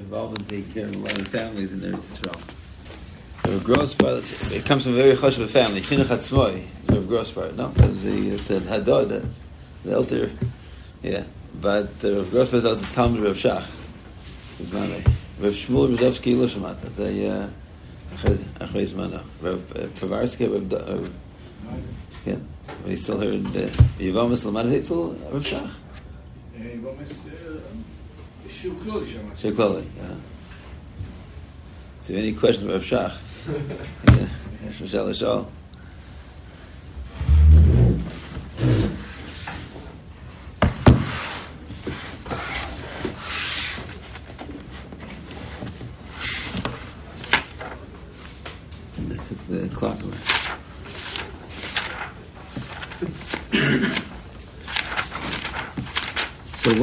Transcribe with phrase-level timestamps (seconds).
[0.00, 2.56] involved in taking care of a lot of families in Eretz Yisrael.
[3.46, 3.94] Rav gross
[4.52, 5.80] it comes from a very chashuv family.
[5.80, 7.36] Chinuch Atzmoi, Rav gross.
[7.56, 9.26] No, it's the, it's the Hadod,
[9.84, 10.30] the elder.
[11.02, 11.24] Yeah,
[11.60, 13.66] but the uh, gross part is also Talmud Rav Shach.
[14.58, 16.80] It's Rav Shmuel Rozovsky Lushamat.
[16.80, 17.48] That's a uh,
[18.16, 19.22] Achrei Zmano.
[19.40, 21.10] Rav uh, Povarsky, Rav...
[22.26, 22.36] Yeah,
[22.86, 25.70] we still heard uh, Yivomis Lamaditzel, Rav Shach.
[26.58, 27.49] Yivomis...
[28.59, 29.41] יבומס, שיר כלולי שמעתי.
[29.41, 30.01] שיר כלולי, yeah.
[32.07, 33.15] So any questions about Rav Shach?
[34.69, 35.41] יש אפשר לשאול?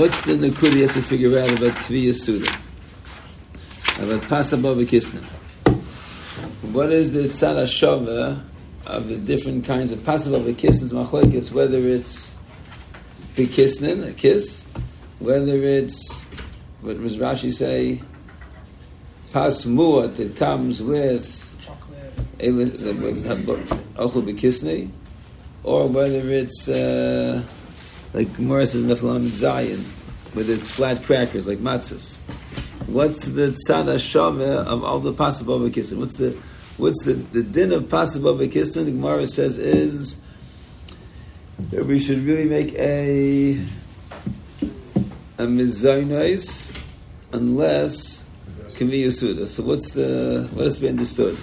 [0.08, 2.50] what's the Nakudia to figure out about Kviya Suda?
[4.02, 5.22] About Pasabah Kisnan?
[6.72, 8.42] What is the Tzara Shova
[8.86, 12.34] of the different kinds of Pasabah Kisnans Machlokes, whether it's
[13.36, 14.64] Bekisnan, a kiss,
[15.20, 16.24] whether it's,
[16.80, 18.02] what does Rashi say,
[19.34, 21.28] Pas Muat that comes with
[22.40, 24.90] Bekisnei,
[25.64, 27.44] or whether it's uh,
[28.14, 29.84] like Gemara says Nefilam Zayin,
[30.38, 32.16] whether it's flat crackers like matzahs.
[32.86, 35.98] What's the tzad shava of all the possible bekistin?
[35.98, 36.38] What's the
[36.78, 38.86] what's the, the din of possible bekistin?
[38.86, 40.16] The Gemara says is
[41.72, 43.60] that we should really make a
[45.40, 46.72] a mizaynais
[47.34, 48.24] unless
[48.76, 49.48] kaviyasuda.
[49.48, 51.36] So what's the what has been understood?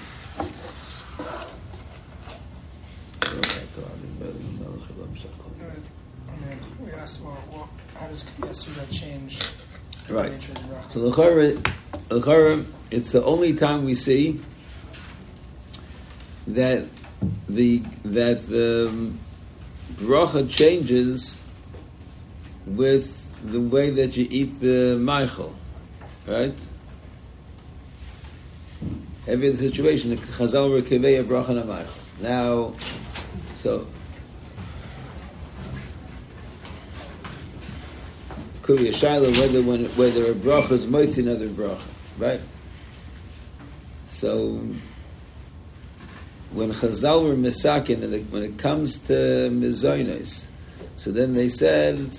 [10.94, 14.40] So l'chara, it's the only time we see
[16.46, 16.86] that
[17.48, 19.18] the that the um,
[19.94, 21.36] bracha changes
[22.64, 25.52] with the way that you eat the meichel,
[26.28, 26.54] right?
[29.26, 31.82] Every situation, the chazal rekeveya bracha na.
[32.22, 32.74] Now,
[33.58, 33.88] so
[38.64, 41.82] could be a shiloh whether when whether a bracha is moitzi another bracha,
[42.18, 42.40] right?
[44.08, 44.58] So
[46.50, 50.46] when Chazal were misakin, and when it comes to mizoinos,
[50.96, 52.10] so then they said,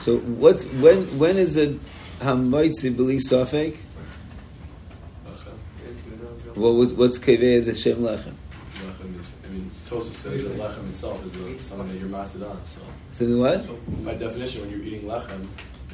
[0.00, 1.80] so what's when when is it
[2.18, 3.76] hamoitzi b'li sofek?
[6.56, 8.34] What was what's kaveh the shem lechem?
[9.50, 12.60] I mean, Tosu says that lechem itself is a, something that you're mastered on.
[12.66, 12.80] So,
[13.12, 14.04] So then what?
[14.04, 15.46] by definition, when you're eating lechem,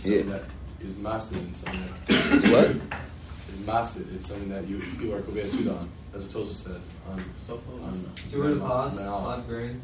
[0.08, 0.18] Yeah.
[0.18, 0.44] something that
[0.86, 2.70] is mastered and something that What?
[2.70, 4.06] is mastered.
[4.14, 7.18] It's something that you you are kovei sudan, as what Tosu says on
[7.82, 9.82] on Two in the on- five grains.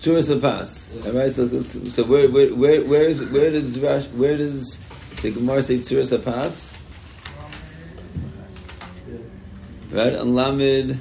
[0.00, 1.06] Tzuras lepas.
[1.06, 1.30] All right.
[1.30, 4.78] So, so, so where, where, where, where, is, where does Rash, where does
[5.20, 6.72] the Gemara say tzuras lepas?
[9.92, 10.98] Right on Lamed.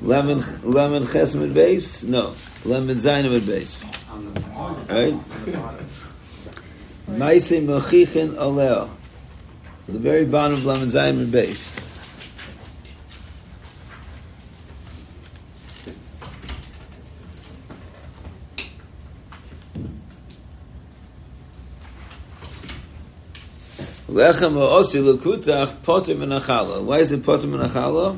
[0.00, 2.02] Lamed Lamed Chesed base?
[2.02, 2.34] No,
[2.64, 3.84] Lamed Zayin base.
[4.88, 5.14] Right.
[7.18, 8.90] Maisei Mechichen Oleo.
[9.86, 11.84] The very bottom of Lamed Zayin base.
[24.14, 26.84] Lechem osi lekutach poter menachala.
[26.84, 28.16] Why is it poter menachala?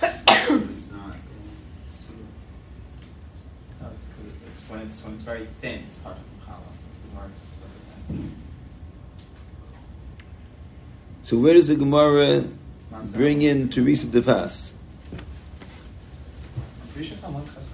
[0.00, 1.16] It's not.
[1.86, 2.06] It's,
[3.78, 4.32] no, it's, good.
[4.50, 5.84] it's when it's when it's very thin.
[5.86, 6.72] It's part of challah.
[7.02, 7.70] The marks stuff
[8.08, 8.24] like that.
[11.26, 12.44] So where does the Gemara
[13.12, 14.72] bring in Teresa de Pas?
[15.10, 15.18] I'm
[16.92, 17.66] pretty sure it's on one chesed.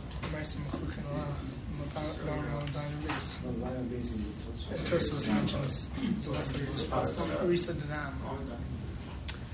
[4.88, 5.90] Tosus mentions
[6.22, 6.58] the lesser
[7.44, 8.14] Risa Danam.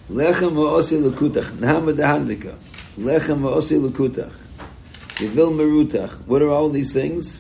[0.09, 1.51] Lechem osi lekutach.
[1.57, 2.55] Nahama dehandika.
[3.01, 4.33] Lechem osi lekutach.
[5.17, 6.13] Yevil merutach.
[6.27, 7.37] What are all these things?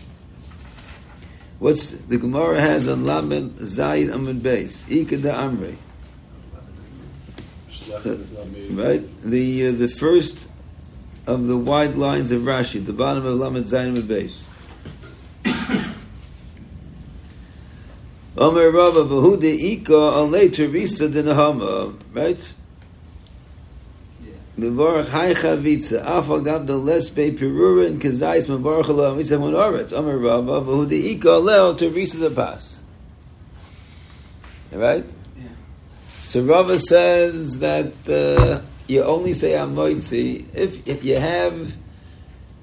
[1.61, 5.77] What's the Gemara has on Lamed Zayin Amid Beis Ika da Amrei.
[7.89, 8.71] Lechem is not made.
[8.71, 10.39] Right, the uh, the first
[11.27, 14.45] of the wide lines of Rashi, the bottom of Lamed Zayin Beis.
[18.39, 22.53] Omer Rabba Vahude Ika Alei Teresa de Nahama, right?
[24.57, 30.19] Mevorach Hai Chavitza Afal Gab the Les Be Perurin Kazais Mevorach Allah Mitzvah Monoretz Omer
[30.19, 32.79] Rabba Vahude Ika Alei Teresa de Pas.
[34.73, 35.05] right?
[36.29, 41.75] So Rava says that uh, you only say amoitzi if you have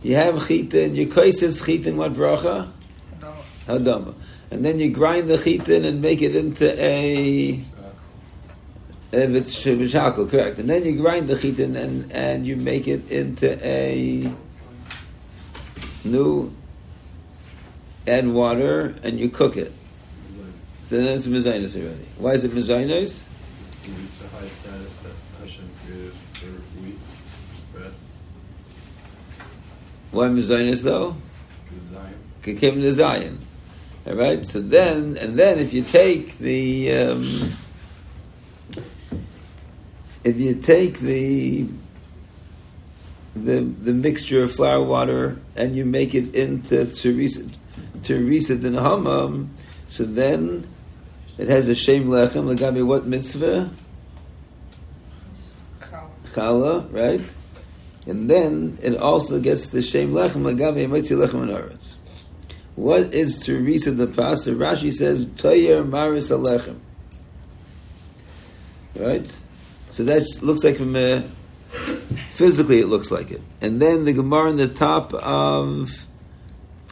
[0.04, 2.70] you have chitin, you kaisis chitin what bracha
[3.20, 3.34] Adama.
[3.66, 4.16] hadama,
[4.52, 7.60] and then you grind the chitin and make it into a
[9.12, 14.32] shakal, correct, and then you grind the chitin and and you make it into a
[16.04, 16.54] new
[18.06, 19.74] add water and you cook it.
[20.84, 22.06] So then it's mezainis already.
[22.20, 23.24] Why is it mezainis?
[23.88, 26.48] Reach the high status that Hashem created for
[26.82, 26.98] wheat,
[27.72, 27.94] bread,
[30.10, 31.16] Why mezainis though?
[31.86, 32.16] Zion.
[32.42, 33.38] Came to Zion.
[34.08, 34.44] All right.
[34.48, 37.52] So then, and then, if you take the, um,
[40.24, 41.68] if you take the,
[43.36, 47.48] the the mixture of flour, water, and you make it into teresa,
[48.04, 49.50] teresa den hamam,
[49.90, 50.68] so then
[51.38, 52.56] it has a shem lechem.
[52.56, 53.70] Lagabi what mitzvah?
[56.34, 57.22] Challah, right?
[58.08, 61.96] And then it also gets the shem lechem lagabi mitzi lechem and aretz.
[62.76, 64.54] What is Teresa the Pastor?
[64.54, 66.80] Rashi says, Toyer Maris Alechem.
[68.96, 69.26] Right?
[69.92, 71.24] So that looks like from a,
[72.32, 73.42] physically it looks like it.
[73.62, 75.90] And then the Gemara in the top of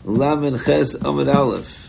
[0.05, 1.82] Laman Ches Amid Aleph.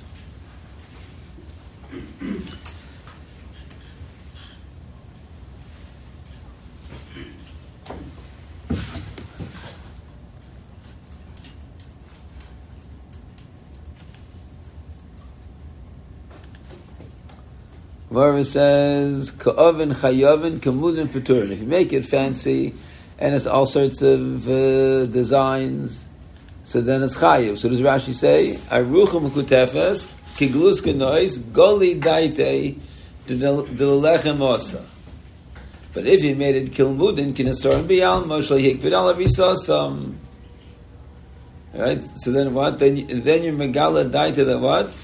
[18.15, 21.51] Gemara says, Ka'ovin chayovin kamudin paturin.
[21.51, 22.73] If you make it fancy
[23.19, 26.07] and it's all sorts of uh, designs,
[26.63, 27.59] so then it's chayiv.
[27.59, 32.79] So does Rashi say, Aruchim kutefes, kiglus kenois, goli daite,
[33.27, 34.85] dilechem osa.
[35.93, 40.15] But if you made it kilmudin, kinesorin biyal, moshel hikvid al avisosam.
[41.73, 42.01] Right?
[42.21, 42.79] So then what?
[42.79, 44.95] Then, you- then you're megala daite the what?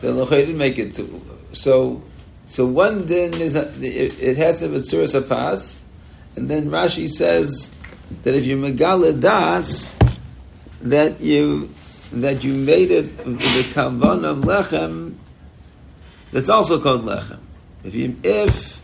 [0.00, 0.98] The Lachai didn't make it.
[1.52, 2.02] So,
[2.46, 5.80] so one din is it, has to be Tzuras Hapas,
[6.36, 7.72] and then Rashi says
[8.22, 9.94] that if you megala das,
[10.82, 11.72] that you
[12.12, 15.14] that you made it the kavan of lechem,
[16.32, 17.40] that's also called lechem.
[17.84, 18.78] If you if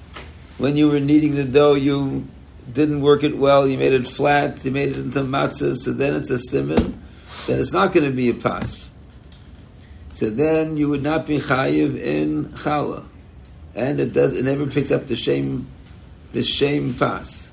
[0.58, 2.26] when you were kneading the dough you
[2.72, 6.14] didn't work it well, you made it flat, you made it into matzah, so then
[6.14, 7.02] it's a simon,
[7.46, 8.83] then it's not going to be a pas.
[10.14, 13.04] So then you would not be chayiv in challah,
[13.74, 14.38] and it does.
[14.38, 15.66] It never picks up the shame,
[16.32, 17.50] the shame pass.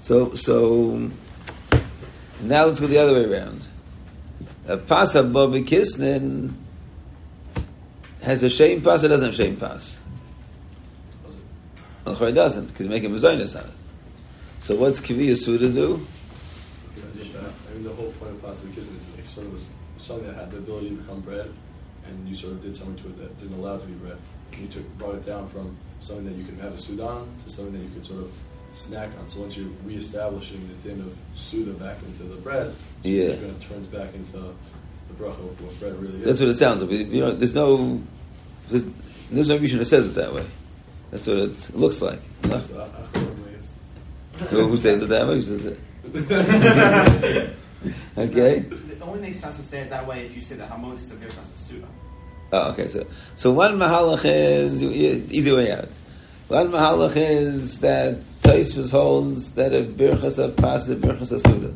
[0.00, 1.10] So so
[2.40, 3.62] now let's go the other way around.
[4.66, 6.54] A pas above kisnin
[8.22, 9.98] has a shame pass or doesn't have shame pass?
[12.04, 13.74] Well, it doesn't because you make a mezainis on it.
[14.62, 16.06] So what's Kivi Yasuda do?
[16.96, 19.66] I mean, the whole point of plastic kissing is like sort of was
[20.08, 21.48] something that had the ability to become bread,
[22.06, 24.16] and you sort of did something to it that didn't allow it to be bread.
[24.52, 27.50] And you took brought it down from something that you could have a sudan to
[27.52, 28.32] something that you could sort of
[28.74, 29.28] snack on.
[29.28, 32.72] So once you're reestablishing the din of suda back into the bread,
[33.02, 33.24] so Yeah.
[33.24, 36.24] it kind of turns back into the bracha of what bread really is.
[36.24, 36.90] That's what it sounds like.
[36.90, 38.00] You know, there's no
[38.70, 38.84] there's,
[39.30, 40.44] there's no reason it says it that way.
[41.10, 42.20] That's what it looks like.
[42.44, 42.60] No?
[42.60, 44.50] So, I- I thought, I guess.
[44.50, 45.40] Who, who says it that way?
[45.42, 45.76] Who?
[48.18, 48.64] Okay.
[49.08, 51.08] It only makes sense to say it that way if you say that Hamod is
[51.08, 51.86] the Birchas Suda.
[52.52, 52.88] Oh, okay.
[52.88, 55.88] So, so one mahalach is easy way out.
[56.48, 61.74] One mahalach is that Taisvus holds that a birchas a pas a birchas a suda,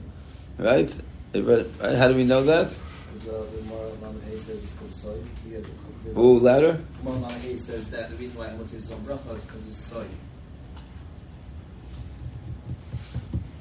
[0.59, 0.93] right?
[1.35, 1.67] Right?
[1.97, 2.71] How do we know that?
[3.15, 5.17] Because uh, the Gemara Lamed Hay says it's called soy.
[5.49, 5.61] Yeah,
[6.05, 6.81] the- Ooh, louder.
[7.03, 9.67] Gemara Lamed Hay says that the reason why I want to say bracha is because
[9.69, 10.05] it's soy.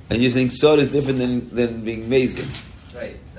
[0.10, 2.50] And you think sod is different than, than being mazing.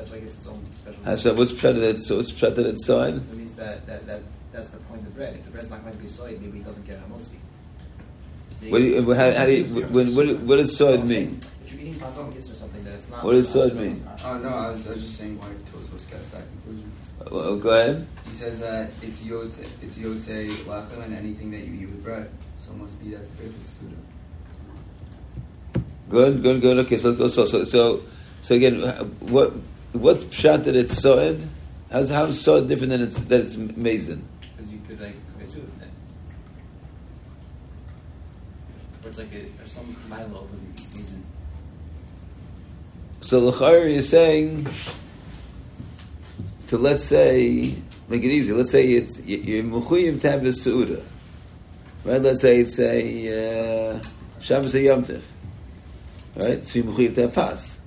[0.02, 0.10] Right.
[0.10, 1.08] That's why it gets its own special.
[1.08, 3.24] Uh, So what's pshat that so what's pshat that it's sod?
[3.24, 4.20] So it means that, that, that
[4.52, 5.34] that's the point of bread.
[5.36, 7.36] If the bread's not going to be soy, maybe it doesn't get hamotzi.
[8.70, 11.40] What do you, how, how do you, when, what, what does sod mean?
[11.64, 13.24] If you're eating pasta and or something that it's not.
[13.24, 14.06] What does sod mean?
[14.24, 16.90] Oh no, I was, I was just saying why Tosfos gets that conclusion.
[17.30, 18.06] Well, go ahead.
[18.26, 22.30] He says that it's yotze, it's yotze lachem and anything that you eat with bread.
[22.58, 23.96] So it must be that's that Birchas Suda.
[26.10, 26.78] Good, good, good.
[26.78, 27.28] Okay, so let's go.
[27.28, 28.02] So, so, so,
[28.42, 28.80] so again,
[29.30, 29.54] what
[29.92, 31.40] what's pshat that it's sod?
[31.90, 34.26] How's how's sod different than it's that it's mason?
[34.56, 35.88] Because you could like cook a with it.
[39.04, 40.56] Or it's like a, or some milo over
[40.94, 41.22] means in
[43.20, 44.66] So Lachari is saying,
[46.64, 47.74] so let's say,
[48.08, 48.52] make it easy.
[48.52, 51.02] Let's say it's you're mechuyev to have a seuda,
[52.04, 52.22] right?
[52.22, 54.02] Let's say it's a uh,
[54.40, 55.04] Shabbos Yom
[56.36, 56.66] right?
[56.66, 57.78] So you're mechuyev to have pas,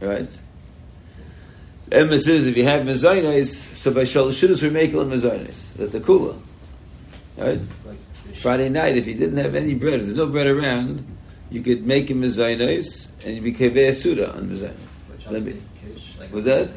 [0.00, 0.38] right?
[1.92, 5.74] Emes is if you have mezainis, so by shalosh shudas we're making mezainis.
[5.74, 6.40] That's a kula,
[7.36, 7.60] right?
[8.36, 11.04] Friday night, if you didn't have any bread, if there's no bread around,
[11.50, 15.32] you could make a mezainis and you'd be kevei suda on which So
[16.18, 16.70] like, Was that?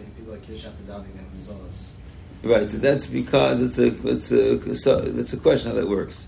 [2.43, 6.25] Right, so that's because it's a it's a so it's a question how that works.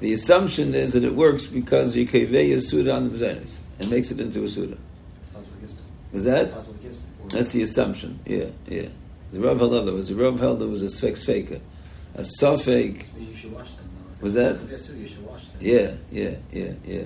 [0.00, 3.88] The assumption is that it works because you kevei a suda on the mezainis and
[3.88, 4.76] makes it into a suda.
[6.12, 6.50] It's possible to kiss them.
[6.50, 6.52] Is that?
[6.52, 7.10] possible to kiss them.
[7.22, 8.20] Or- That's the assumption.
[8.26, 8.88] Yeah, yeah.
[9.32, 10.08] The Rav held otherwise.
[10.08, 11.60] The Rav held there was a sfex faker,
[12.14, 13.04] a sofek.
[13.18, 13.88] You should wash them.
[14.20, 14.24] though.
[14.24, 14.56] Was that?
[14.56, 15.56] If it's suda, you should wash them.
[15.60, 17.02] Yeah, yeah, yeah, yeah.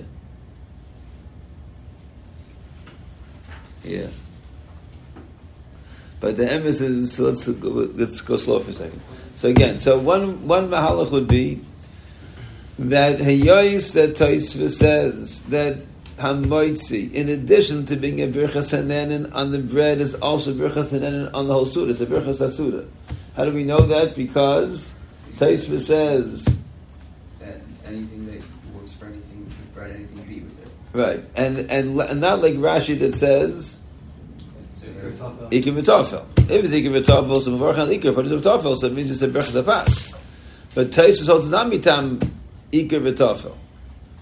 [3.83, 4.07] Yeah.
[6.19, 9.01] But the emes is so let's go, let's go slow for a second.
[9.37, 11.61] So again, so one one mahalach would be
[12.79, 15.77] that hayois that Taisva says that
[16.17, 21.29] hamoitzi, in addition to being a birchas hanenin on the bread, is also birchas hanenin
[21.33, 21.91] on the whole suda.
[21.91, 22.87] It's a birchas hasuda.
[23.35, 24.15] How do we know that?
[24.15, 24.93] Because
[25.31, 26.45] Taisva says
[27.39, 28.41] That anything that
[28.73, 30.97] works for anything bread, anything you eat with it.
[30.97, 33.77] right, and and, and not like Rashi that says
[34.75, 34.87] So,
[35.51, 36.25] Iker v'tafel.
[36.49, 39.21] If it's Iker v'tafel, so Mavarch al Iker, but it's v'tafel, so it means it's
[39.21, 40.15] a berachas apas.
[40.73, 42.19] But Taisus holds not mitam
[42.71, 43.57] Iker v'tafel.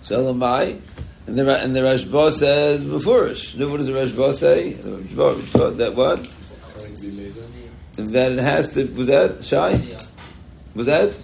[0.01, 0.81] So Elamai,
[1.25, 3.55] and the and the Rashba says beforish.
[3.55, 4.73] No, what does the Rashba say?
[4.73, 6.27] That what?
[7.95, 8.85] That it has to.
[8.93, 9.81] Was that shy?
[10.75, 11.15] Was that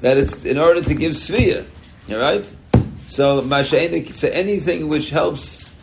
[0.00, 1.66] that it's in order to give svia?
[2.10, 2.46] All right.
[3.06, 3.48] So.
[3.48, 5.74] So anything which helps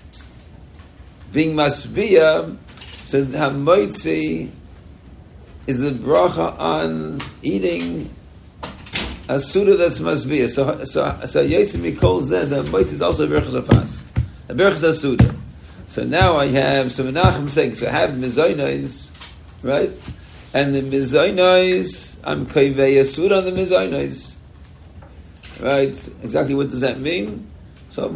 [1.34, 2.58] being masbia.
[3.06, 4.50] So hamoitzi
[5.68, 8.10] is the bracha on eating
[9.32, 10.50] a suda that's masbia.
[10.50, 12.50] So so so yitzim mikol zeh.
[12.50, 14.02] The hamoitzi is also a berachas apas.
[14.50, 15.34] A berachas suda.
[15.88, 19.08] So now I have so Menachem saying so I have mizoinos,
[19.64, 19.92] right?
[20.54, 24.34] And the mizoinos, I'm kavei a suda on the mizoinos.
[25.62, 26.10] Right?
[26.24, 27.48] Exactly what does that mean?
[27.92, 28.10] So,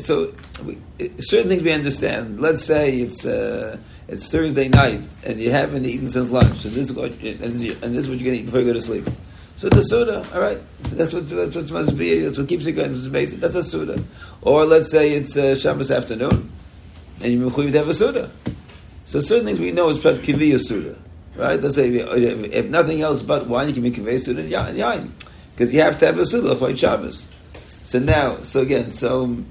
[0.00, 0.78] so we,
[1.20, 2.40] certain things we understand.
[2.40, 3.78] Let's say it's uh,
[4.08, 8.04] it's Thursday night and you haven't eaten since lunch, and this is what and this
[8.04, 9.08] is what you're going to eat before you go to sleep.
[9.62, 10.58] So the suda, all right.
[10.90, 12.18] That's what that's what must be.
[12.18, 12.90] That's what keeps it going.
[12.90, 13.38] That's basic.
[13.38, 14.02] That's a suda.
[14.40, 16.50] Or let's say it's uh, Shabbos afternoon,
[17.22, 18.28] and you're mechuyev to have a suda.
[19.04, 20.98] So certain things we know is prat kiviya suda,
[21.36, 21.62] right?
[21.62, 25.10] Let's say if, if nothing else but wine, you can make kiviya suda and yain,
[25.54, 27.28] because you have to have a suda for Shabbos.
[27.52, 29.44] So now, so again, so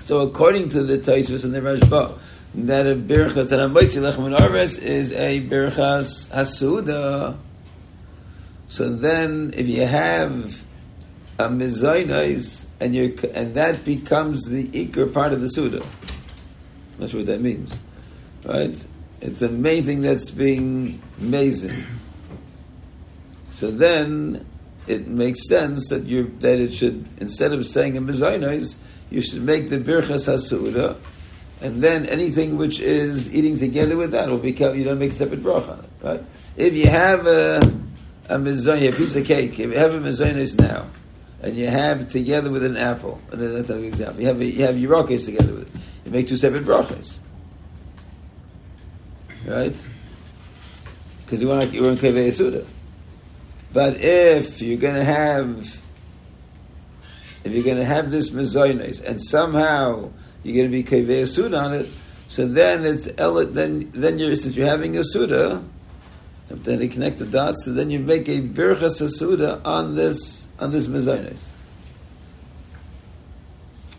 [0.00, 2.18] so according to the Taisvus and the Rashba,
[2.54, 7.36] that a birchas that a moitzi lechem is a birchas hasuda.
[8.72, 10.64] So then, if you have
[11.38, 15.84] a mizaynais and you and that becomes the ikr part of the suda.
[16.98, 17.76] Not sure what that means,
[18.46, 18.74] right?
[19.20, 21.84] It's the main thing that's being amazing.
[23.50, 24.46] So then
[24.86, 28.76] it makes sense that you that it should instead of saying a mizaynais,
[29.10, 30.96] you should make the birchas hasuda,
[31.60, 35.14] and then anything which is eating together with that will become you don't make a
[35.14, 36.24] separate bracha, right?
[36.56, 37.60] If you have a
[38.28, 40.86] a mizaynah, a piece of cake, if you have a mizaynais now,
[41.42, 44.64] and you have together with an apple, and that's an example, you have a, you
[44.64, 47.18] have yerokes together with it, you make two separate brachas,
[49.46, 49.74] right?
[51.24, 52.66] Because you want you want kaveh suda.
[53.72, 55.80] But if you're going to have,
[57.42, 60.10] if you're going to have this mezainis, and somehow
[60.42, 61.88] you're going to be kaveh suda on it,
[62.28, 65.64] so then it's then then you're since you're having a suda,
[66.52, 70.70] if then you connect the dots, so then you make a birchas on this on
[70.70, 71.48] this mezainis.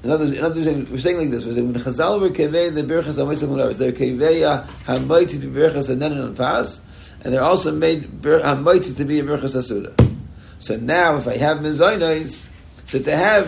[0.03, 2.29] In other, words, in other words, we're saying like this: we're saying when Chazal were
[2.29, 6.79] kaveh the birchas hamoitzach they're kaveh hamoitzi the birchas and then on pas,
[7.21, 10.19] and they're also made bir- to be a birchas.
[10.59, 12.47] So now, if I have mezainos,
[12.85, 13.47] so to have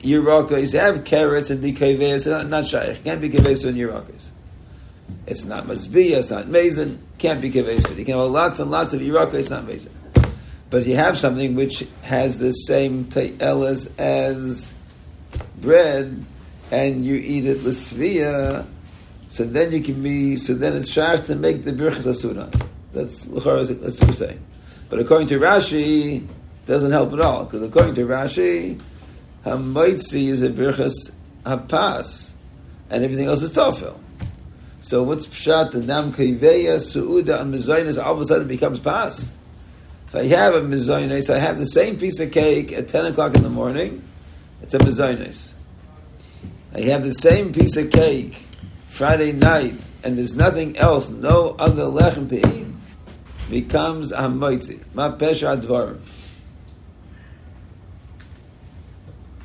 [0.00, 3.04] Yerakos, to have carrots and be kaveh, so not, not shaykh.
[3.04, 4.30] Can't be kaveh in Yerakos.
[5.26, 7.96] It's not masbiyah, it's not mason, can't be kaveh.
[7.96, 9.92] You can have lots and lots of Yerakos, it's not mason.
[10.68, 14.72] But you have something which has the same te'elas as
[15.60, 16.24] bread,
[16.70, 18.66] and you eat it l'svia,
[19.28, 22.50] so then you can be, so then it's shach to make the birchas asura.
[22.92, 24.44] That's that's what we're saying.
[24.88, 26.26] But according to Rashi,
[26.66, 28.80] doesn't help at all, because according to Rashi,
[29.44, 31.12] hamoitzi is a birchas
[31.44, 32.30] hapas,
[32.90, 33.98] and everything else is tofel.
[34.84, 35.70] So what's pshat?
[35.70, 39.32] The nam kaiveya suuda and mezainis all of a sudden becomes pas.
[40.08, 43.34] If I have a mezainis, I have the same piece of cake at ten o'clock
[43.34, 44.02] in the morning.
[44.60, 45.52] It's a mezainis.
[46.74, 48.34] I have the same piece of cake
[48.86, 49.72] Friday night,
[50.04, 52.66] and there's nothing else, no other lechem to eat.
[53.48, 54.84] Becomes a moitzi.
[54.92, 56.00] Ma pesha dvarim.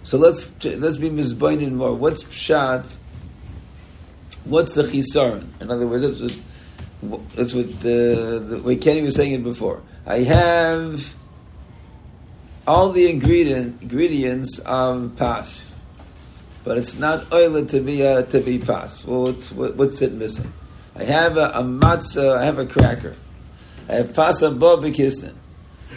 [0.03, 1.95] So let's let's be mizbainin more.
[1.95, 2.97] What's pshat?
[4.45, 5.47] What's the chisaron?
[5.61, 6.33] In other words, that's
[7.01, 9.81] what, that's what the, way Kenny was saying it before.
[10.05, 11.15] I have
[12.67, 15.73] all the ingredient ingredients of pas,
[16.63, 19.05] but it's not oil to be uh, to be pas.
[19.05, 20.51] Well, what's what, what's it missing?
[20.95, 22.37] I have a, a matzah.
[22.37, 23.15] I have a cracker.
[23.87, 24.83] I have pas above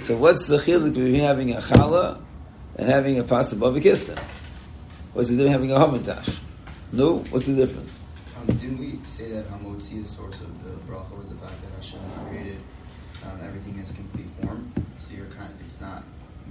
[0.01, 2.23] So what's the chiluk between having a challah
[2.77, 4.19] and having a pasta bavakistan.
[5.13, 6.39] What's the difference having a hamantash?
[6.93, 8.02] No, what's the difference?
[8.43, 11.71] Um, didn't we say that Hamotzi, the source of the bracha, was the fact that
[11.77, 12.59] Hashem created
[13.25, 14.73] um, everything in its complete form?
[14.99, 16.03] So you're kind of, it's not,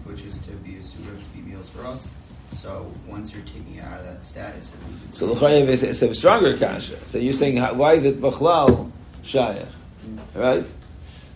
[0.06, 2.14] which is to be a suitor to be meals for us.
[2.54, 5.18] So once you're taking it out of that status, it loses.
[5.18, 6.98] So l'chayev is it's a stronger kasha.
[7.08, 8.92] So you're saying why is it bachlal
[9.24, 9.68] shayach,
[10.06, 10.20] Mm.
[10.34, 10.66] right?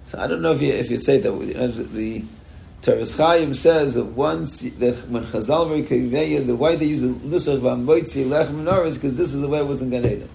[0.07, 1.31] So I don't know if you if you say that
[1.93, 2.23] the
[2.81, 7.59] Teres Chaim says that once that when Chazal Kaveya, the why they use the nusach
[7.59, 10.29] v'amoitzi lechem menorah is because this is the way it was in Gan Eden.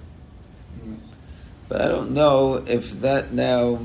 [1.71, 3.79] But I don't know if that now.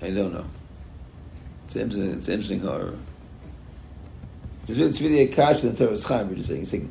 [0.00, 0.46] I don't know.
[1.66, 2.12] It's interesting.
[2.12, 2.94] It's interesting horror.
[4.68, 6.30] It's really a kash in Teres Chaim.
[6.30, 6.90] We're just saying, saying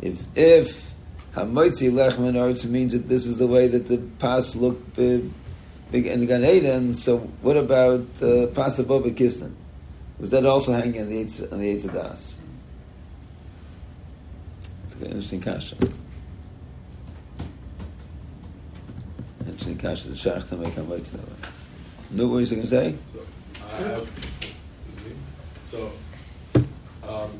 [0.00, 0.92] if if
[1.36, 5.30] Hamoitzi lech menorah means that this is the way that the pas look big,
[5.92, 6.96] in Gan Eden.
[6.96, 9.54] So what about uh, pas above Kistan?
[10.18, 12.35] Was that also hanging on the Eitz, on the Eitz Das?
[15.00, 15.76] Interesting kasha.
[19.40, 20.08] Interesting kasha.
[20.08, 21.48] The shach to make Hamoitzi that way.
[22.10, 22.94] No, what are you going to say?
[23.12, 23.20] So,
[23.64, 24.06] I
[25.70, 25.92] so,
[27.08, 27.30] um,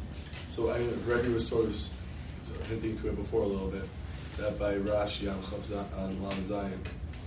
[0.51, 1.77] so I mean, Rebbe was sort of
[2.69, 3.89] hinting to it before a little bit
[4.39, 6.81] that by Rashi on Chav on Lam Zion,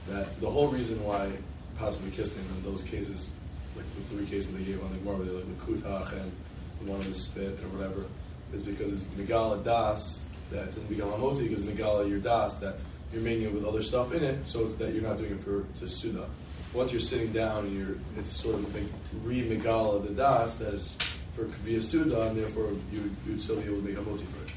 [0.10, 1.32] that the whole reason why
[1.78, 3.32] possibly kissing in those cases,
[3.76, 6.32] like the three cases they gave on the Gemara, like the Kutach and
[6.82, 8.06] the one with the spit or whatever,
[8.54, 12.76] is because it's Megala Das, that it's Megala Moti, because Megala your Das, that
[13.14, 15.66] you're making it with other stuff in it, so that you're not doing it for
[15.80, 16.26] to Suda.
[16.74, 18.84] Once you're sitting down, and you're it's sort of like
[19.24, 20.96] re Megala the Das that is
[21.34, 24.46] for Kavia Suda, and therefore you you'd still be able to make a moti for
[24.46, 24.52] it.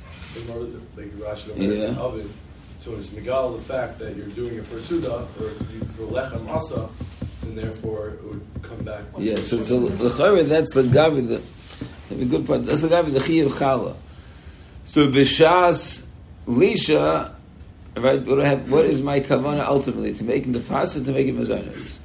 [0.47, 0.63] The more
[0.97, 1.89] like Rashi over Yeah.
[1.89, 2.33] in the oven.
[2.85, 6.49] So it's Megal the fact that you're doing it for Suda or you- for Lechem
[6.49, 6.89] Asa,
[7.43, 9.03] and therefore it would come back.
[9.19, 11.41] Yeah, so, so the chayre, that's the gavi, the,
[12.09, 13.97] the good part, that's the gavi, the chiyuv chala.
[14.85, 16.05] So b'shas
[16.47, 17.35] lisha,
[17.97, 20.15] right, what, have, what is my kavana ultimately?
[20.15, 21.99] To make the pasta, to make it mazonis.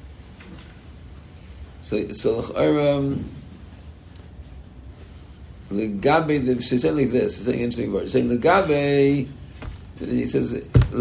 [1.82, 3.23] So, so the chayre,
[5.69, 9.27] the gabi, the, she's saying like this, saying an interesting word, saying the gabi,
[9.99, 10.60] he says, the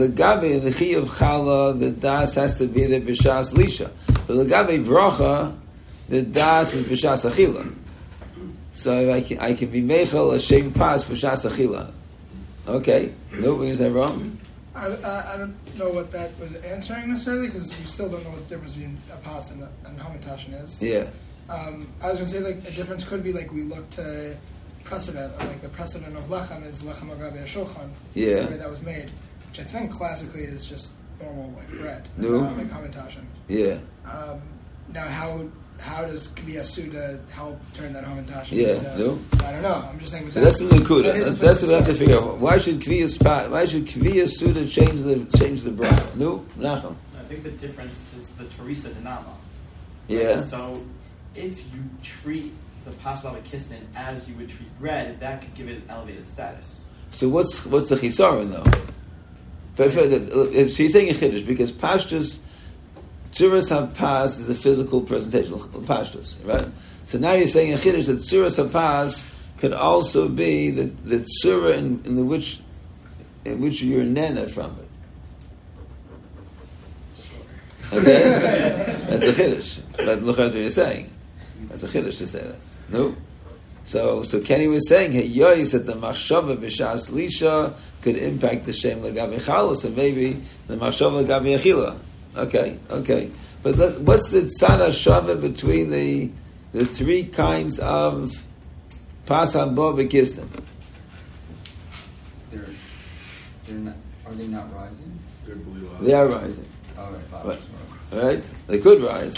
[0.08, 3.90] gabi, the chiyuv chala, the das has to be the b'shas lisha.
[4.26, 5.56] But the gabi bracha,
[6.08, 7.74] the das is b'shas achila.
[8.76, 11.90] So I can, I can be mechel a shem pas b'shas achila.
[12.68, 14.38] Okay, no, to say wrong.
[14.74, 18.30] I, I, I don't know what that was answering necessarily because we still don't know
[18.30, 20.82] what the difference between a pas and, a- and hamantashen is.
[20.82, 21.06] Yeah,
[21.48, 24.36] Um, I was going to say like a difference could be like we look to
[24.84, 28.42] precedent, or like the precedent of lechem is lechem agabe shulchan, Yeah.
[28.42, 29.10] the way that was made,
[29.48, 32.40] which I think classically is just normal like bread, No.
[32.42, 33.24] not like hamantashen.
[33.48, 34.42] yeah, Um,
[34.92, 35.48] now how
[35.80, 38.98] how does Kabiya Suda help turn that hamantashen Yeah, into?
[38.98, 39.18] no.
[39.36, 39.74] So I don't know.
[39.90, 40.24] I'm just saying.
[40.24, 41.02] With so that, that's the nakuda.
[41.04, 42.38] that is That's, that's what we have to figure out.
[42.38, 43.50] Why should kviyas spot?
[43.50, 46.14] Why should kviyas suda change the change the bracha?
[46.16, 46.96] No, nachem.
[47.18, 49.34] I think the difference is the Teresa Dinama.
[50.08, 50.80] Yeah, So
[51.34, 52.52] if you treat
[52.84, 56.82] the Pasbaba Kisnin as you would treat bread, that could give it an elevated status.
[57.10, 58.64] So what's what's the chisaron though?
[59.76, 59.96] But if,
[60.54, 62.38] if she's saying a chiddush because pashtus
[63.36, 66.68] tzuras hapas is a physical presentation of pashtus, right?
[67.04, 71.76] So now you're saying a chiddush that tzuras hapas could also be the the tzura
[71.76, 72.60] in, in the which
[73.44, 74.88] in which you're nena from it.
[77.92, 78.22] Okay,
[79.08, 79.80] that's a chiddush.
[79.96, 81.10] But look at what you're saying.
[81.68, 82.58] That's a chiddush to say that.
[82.88, 83.14] No.
[83.84, 87.72] So, so Kenny was saying, hey, yois that the machshava b'shas lisha
[88.02, 91.96] could impact the shem legabe chala, so maybe the machshava legabe achila.
[92.36, 93.30] Okay, okay.
[93.62, 96.30] But let, what's the tzad shava between the
[96.72, 98.44] the three kinds of
[99.24, 100.48] pas habo b'kisnim?
[102.50, 103.94] They're not.
[104.26, 105.18] Are they not rising?
[105.44, 106.68] They're believe They are rising.
[106.98, 107.46] All right, five.
[107.46, 107.60] Right.
[108.12, 108.44] Right?
[108.66, 109.34] They could rise.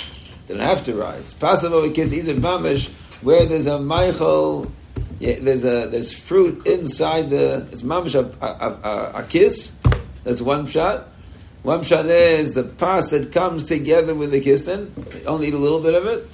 [0.46, 1.32] They don't have to rise.
[1.34, 2.88] Possible because is a mamish
[3.22, 4.70] where there's a Michael,
[5.18, 9.72] yeah, there's a there's fruit inside the it's mamish a, a, a, a kiss.
[10.24, 11.08] That's one shot.
[11.64, 14.90] Shot is the pas that comes together with the kistin.
[15.26, 16.28] Only eat a little bit of it,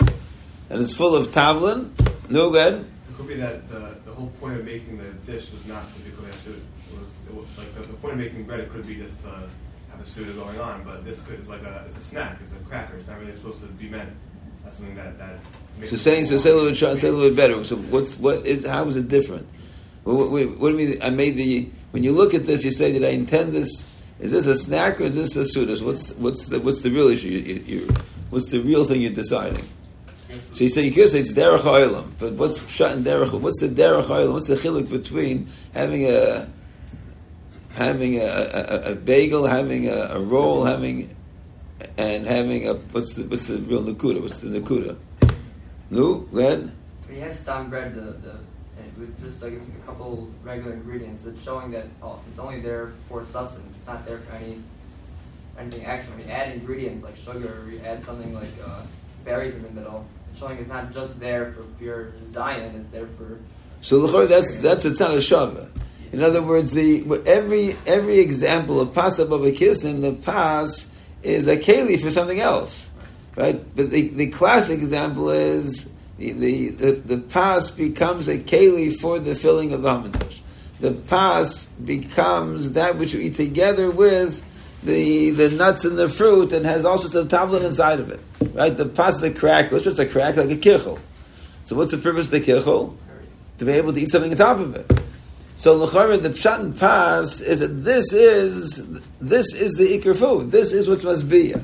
[0.70, 1.90] and it's full of tavlin.
[2.28, 2.80] No good.
[2.84, 6.00] It could be that the, the whole point of making the dish was not to
[6.00, 6.60] be asud.
[6.92, 8.60] It was, it was like the, the point of making bread.
[8.60, 9.48] It could be just to
[9.90, 12.38] have a suda going on, but this could is like a it's a snack.
[12.40, 12.96] It's a cracker.
[12.96, 14.10] It's not really supposed to be meant.
[14.62, 15.38] That's something that that.
[15.86, 17.64] So saying so say a little bit, say a little bit better.
[17.64, 19.48] So what's what is how is it different?
[20.04, 21.02] What, what, what do you mean?
[21.02, 23.86] I made the when you look at this, you say, did I intend this?
[24.20, 25.84] Is this a snack or is this a sudas?
[25.84, 27.28] What's what's the what's the real issue?
[27.28, 27.94] You, you,
[28.30, 29.68] what's the real thing you're deciding?
[30.52, 33.32] So you say you could say it's derech oilam, but what's shot in derech?
[33.38, 34.32] What's the derech oilam?
[34.32, 36.48] What's the chiluk between having a
[37.72, 41.14] having a, a, a bagel, having a, a roll, having
[41.98, 44.22] and having a what's the what's the real nakuda?
[44.22, 44.96] What's the nakuda?
[45.90, 46.72] No, ahead.
[47.06, 48.38] When you have stam bread, the, the
[48.98, 53.24] with just like a couple regular ingredients, it's showing that oh, it's only there for
[53.24, 53.74] sustenance.
[53.76, 54.62] It's not there for any
[55.58, 56.14] anything extra.
[56.14, 58.82] When you add ingredients like sugar, or you add something like uh,
[59.24, 62.74] berries in the middle, it's showing it's not just there for pure zion.
[62.74, 63.38] It's there for
[63.80, 65.68] So that's that's a shava.
[66.12, 70.88] In other words, the every every example of pasta baba kissin, the pas
[71.22, 72.88] is a keli for something else,
[73.36, 73.60] right?
[73.74, 79.18] But the, the classic example is the, the, the, the pas becomes a keli for
[79.18, 80.38] the filling of the hamantash.
[80.80, 84.44] The pas becomes that which you eat together with
[84.82, 88.20] the the nuts and the fruit, and has all sorts of tablet inside of it,
[88.52, 88.76] right?
[88.76, 89.72] The pas is a crack.
[89.72, 91.00] What's a crack like a kichel?
[91.64, 92.96] So what's the purpose of the kichel?
[93.58, 94.90] To be able to eat something on top of it.
[95.56, 98.84] So l'chara, the pshat and pas is that this is
[99.20, 100.50] this is the ikr food.
[100.50, 101.54] This is what must be.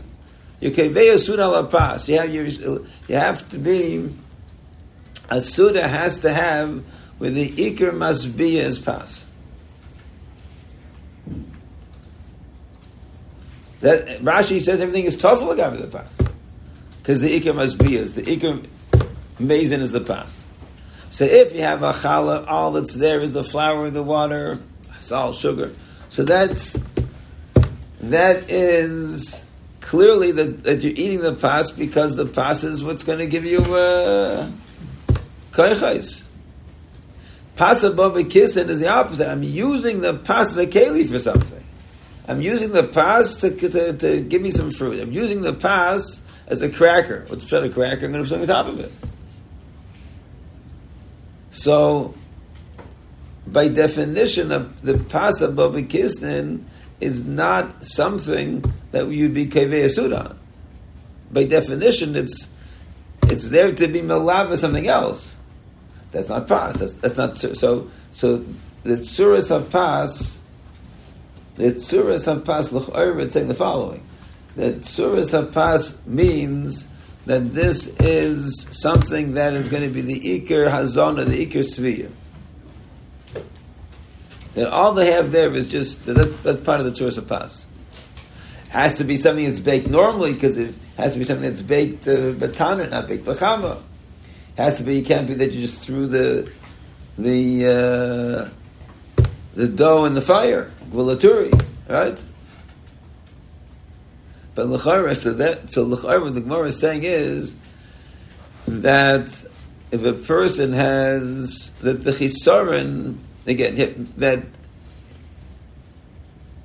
[0.60, 2.08] You keveya suda la pas.
[2.08, 4.08] You have you have to be
[5.30, 6.84] a suda has to have
[7.18, 9.24] where the ikr must be is pas.
[13.80, 16.18] That Rashi says everything is tough agav the pas
[16.98, 18.64] because the ikr must be is the ikr
[19.38, 20.46] mazin is the pas.
[21.10, 24.60] So if you have a challah, all that's there is the flour, the water,
[25.00, 25.74] salt, sugar.
[26.08, 26.76] So that's
[28.00, 29.44] that is
[29.80, 33.44] clearly that, that you're eating the pas because the pas is what's going to give
[33.44, 34.50] you uh,
[35.52, 36.24] koichais.
[37.56, 39.28] Pas above a kissin is the opposite.
[39.28, 41.62] I'm using the pas as a keli for something.
[42.26, 45.00] I'm using the pas to, to, to give me some fruit.
[45.00, 47.24] I'm using the pas as a cracker.
[47.28, 48.06] What's a cracker?
[48.06, 48.92] I'm going to put something on top of it.
[51.50, 52.14] So,
[53.46, 56.64] by definition, of the pas above a kisnin
[57.00, 60.38] is not something that you'd be kaveh sudan.
[61.32, 62.48] By definition, it's
[63.24, 65.36] it's there to be melava something else.
[66.12, 66.78] That's not pas.
[66.78, 67.88] That's, that's not so.
[68.12, 68.44] So
[68.82, 70.38] the tsuras of pas,
[71.56, 74.02] the tsuras of pas l'chayr it's saying the following:
[74.56, 76.86] that tsuras of pas means
[77.26, 82.10] that this is something that is going to be the ikir hazona, the ikir sviyah.
[84.54, 87.66] That all they have there is just that's, that's part of the Tzuras of Pas.
[88.70, 92.06] Has to be something that's baked normally because it has to be something that's baked
[92.08, 93.80] uh, bataner, not baked bachama.
[94.56, 94.98] Has to be.
[94.98, 96.50] It can't be that you just threw the
[97.16, 101.52] the uh, the dough in the fire, gulaturi,
[101.88, 102.18] right?
[104.54, 107.54] But l'chayra, so that so l'chayra, what the Gemara is saying is
[108.66, 109.26] that
[109.90, 114.44] if a person has that the chisaron again that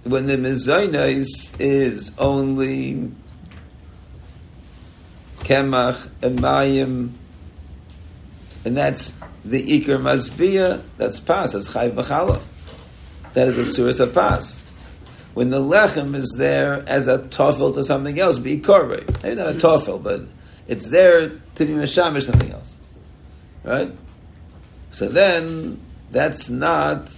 [0.04, 3.12] when the mezainis is only
[5.40, 7.14] kemach and mayim,
[8.66, 9.14] and that's
[9.46, 12.42] the ikar masbia, that's pas, that's chayv b'chala.
[13.34, 14.62] That is a of pas.
[15.36, 19.22] When the lechem is there as a tofel to something else, be korbe.
[19.22, 20.22] Maybe not a tofel, but
[20.68, 22.78] it's there to be meshamish something else.
[23.64, 23.92] Right?
[24.92, 25.80] So then,
[26.12, 27.10] that's not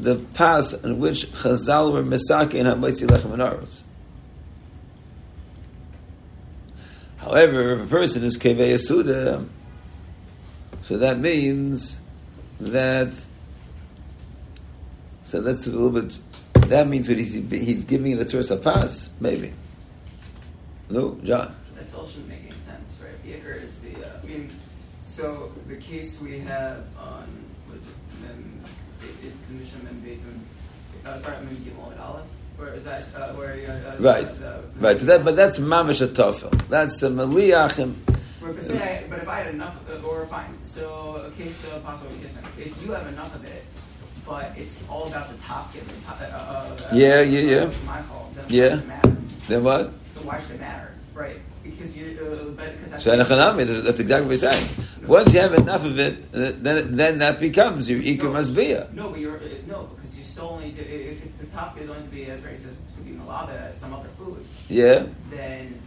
[0.00, 3.84] the pas in which Chazal were Mesake in Hamoitzi Lechem and Aros.
[7.18, 9.46] However, if a person is Kevei Yasuda,
[10.82, 12.00] so that means
[12.60, 13.12] that,
[15.24, 16.18] so that's a little bit,
[16.68, 19.52] that means that he's, he's giving it a source of pas, maybe.
[20.90, 21.54] No, John.
[21.74, 23.22] That still shouldn't make any sense, right?
[23.24, 23.94] The ikr is the.
[23.96, 24.50] Uh, I mean,
[25.04, 27.26] so the case we have on
[27.72, 27.88] was it
[28.20, 28.62] Mem,
[29.24, 30.38] is the Mishnah Mem Bezim
[31.06, 32.26] uh, sorry, maybe Gimel Aleph,
[32.58, 34.28] or is that uh, where you uh, Right.
[34.30, 36.50] The, Right, so that, but that's mamish a tofel.
[36.68, 37.78] That's a maliach.
[37.78, 38.04] and-
[38.40, 38.56] but,
[39.08, 42.44] but if I had enough, uh, or fine, so a case of possible kissing.
[42.56, 43.64] If you have enough of it,
[44.26, 46.00] but it's all about the top giving.
[46.06, 47.70] Top, uh, uh, uh, Yeah, yeah, yeah.
[47.84, 48.34] My fault.
[48.34, 48.68] Then Yeah.
[48.68, 49.16] Why should it matter?
[49.48, 49.82] Then what?
[50.14, 50.94] Then why should it matter?
[51.12, 51.40] Right.
[51.62, 53.04] Because you, uh, but because that's.
[53.84, 54.68] That's exactly what you're saying.
[55.06, 58.92] Once you have enough of it, uh, then then that becomes your ikar masbiyah.
[58.94, 62.02] No, but you're uh, no because you still only if it's the top is only
[62.02, 65.06] to be as says to be malaba as some other food, Yeah.
[65.30, 65.78] then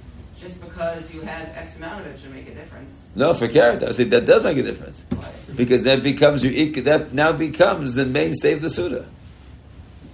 [0.46, 3.08] just because you have X amount of it should make a difference.
[3.16, 3.82] No, for carrot.
[3.82, 6.84] I say that does make a difference But, because that becomes your.
[6.84, 9.08] That now becomes the mainstay of the suda.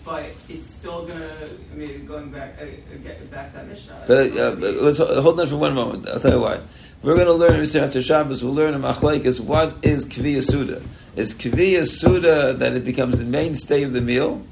[0.05, 1.35] but it's still gonna.
[1.71, 4.03] I mean, going back uh, uh, get back to that Mishnah.
[4.07, 6.07] But uh, be- let's hold on for one moment.
[6.07, 6.61] I'll tell you why.
[7.03, 8.43] We're going to learn after Shabbos.
[8.43, 10.81] We'll learn in Machlekes what is kviya suda.
[11.15, 14.45] Is kviya suda that it becomes the mainstay of the meal?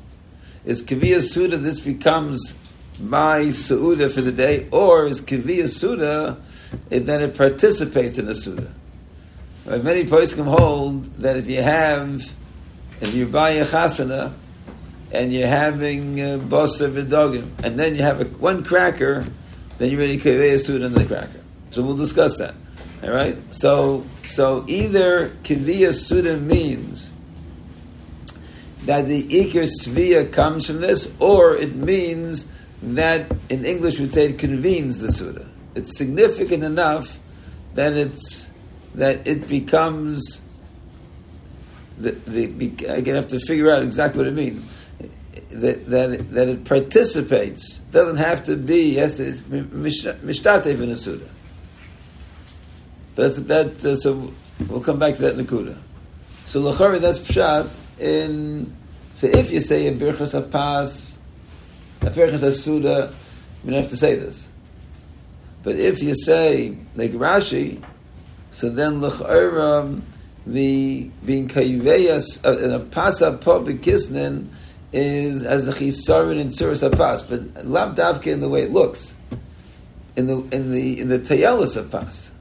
[0.65, 2.55] Is kviya suda this becomes
[2.99, 6.37] my suda for the day, or is kviya suda
[6.89, 8.71] it, that it participates in the suda?
[9.65, 12.21] Right, many poskim hold that if you have,
[13.01, 14.33] if you buy a chasana
[15.11, 19.25] and you're having uh, bosa v'dogim, and then you have a, one cracker,
[19.77, 21.41] then you're ready kivei suda in the cracker.
[21.71, 22.55] So we'll discuss that.
[23.03, 23.37] All right.
[23.51, 27.11] So so either kiviyah suda means
[28.83, 32.49] that the ikir svia comes from this, or it means
[32.81, 35.47] that in English we'd say it convenes the suda.
[35.75, 37.19] It's significant enough
[37.75, 38.49] that it's
[38.95, 40.41] that it becomes
[41.97, 44.65] the, the I have to figure out exactly what it means.
[45.49, 50.95] That that it, that it participates doesn't have to be yes it's mishtatev in a
[50.95, 51.27] suda.
[53.15, 54.33] But that uh, so
[54.67, 55.77] we'll come back to that nakuda.
[56.45, 58.75] So lachari that's pshat in
[59.15, 61.08] so if you say a birchas apas,
[62.01, 63.13] a birchas asuda,
[63.63, 64.47] we don't have to say this.
[65.63, 67.83] But if you say like Rashi,
[68.51, 70.01] so then l'chayra
[70.45, 74.47] the being kayveyas uh, in a pasa po bekisnin
[74.91, 79.13] is as a chisaron in suras apas, but lav davke in the way it looks,
[80.15, 82.31] in the in the in the tayelis of pas.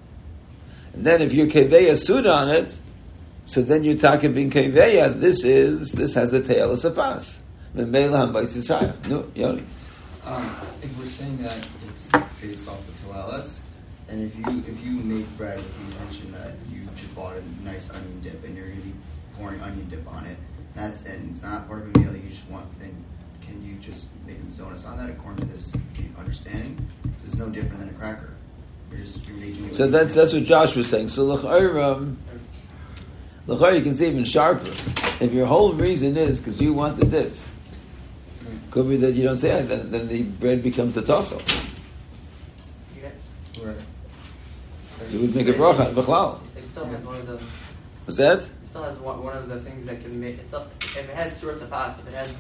[0.94, 2.78] And then if you're keveya sud on it,
[3.44, 5.20] so then you're talking being keveya.
[5.20, 7.37] This is this has the tayelis of pas.
[7.78, 9.08] Memela hambayis yishaya.
[9.08, 9.62] No, Yoni.
[10.26, 12.10] Um, if we're saying that it's
[12.42, 13.62] based off of Toelis,
[14.08, 17.64] and if you if you make bread with the intention that you just bought a
[17.64, 18.94] nice onion dip and you're going to be
[19.36, 20.36] pouring onion dip on it,
[20.74, 22.16] that's and it's not part of a meal.
[22.16, 23.04] You just want then
[23.42, 25.72] can you just maybe zone us on that according to this
[26.18, 26.84] understanding?
[27.24, 28.34] It's no different than a cracker.
[28.90, 29.76] You're just you're making it.
[29.76, 31.10] So that's that's what Josh was saying.
[31.10, 32.12] So l'chayra,
[33.46, 34.68] l'chayra, you can see even sharper.
[35.24, 37.34] If your whole reason is because you want the dip,
[38.70, 41.40] could be that you don't say anything, then the bread becomes the tofel.
[43.62, 43.76] Right.
[44.98, 46.40] So you would make a bracha on b'chlal.
[46.56, 47.40] It still has one of the.
[48.04, 48.38] What's that?
[48.38, 50.46] It still has one, one of the things that can make it.
[50.46, 52.36] Still, if it has suras fast, if it has,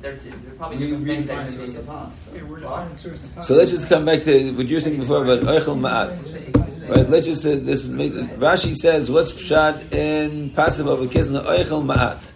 [0.00, 1.86] there, there are probably We different things that can make source it.
[1.86, 2.30] pasta.
[2.34, 4.98] Yeah, we're defining source and So let's just come back to what you were saying
[4.98, 6.88] before about oichel ma'at.
[6.88, 7.86] Right, let's just say this.
[7.86, 12.32] Make, Rashi says, "What's pshat in passive of a kisna oichel ma'at?"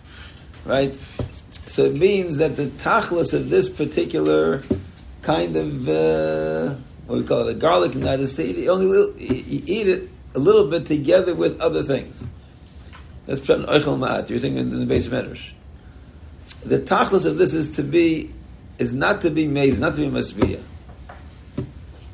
[0.64, 0.94] Right.
[1.68, 4.62] So it means that the tachlis of this particular
[5.22, 6.74] kind of uh,
[7.06, 9.62] what do we call it, a garlic nut, is to eat it, only little, you
[9.66, 12.22] eat it a little bit together with other things.
[13.26, 14.28] That's pshat in oichel ma'at.
[14.30, 15.52] You're thinking in the base medrash.
[16.64, 18.32] The tachlis of this is to be
[18.78, 20.62] is not to be maize, not to be masbiyah.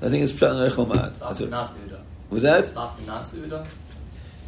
[0.02, 0.96] I think it's pshat in oichel ma'at.
[0.96, 2.04] That's Stop what- not suda.
[2.30, 2.66] Was that?
[2.66, 3.66] Stop the not.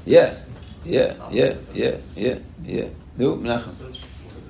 [0.05, 0.37] Yeah,
[0.85, 2.89] yeah, yeah, yeah, yeah, yeah.
[3.17, 3.97] No, Menachem.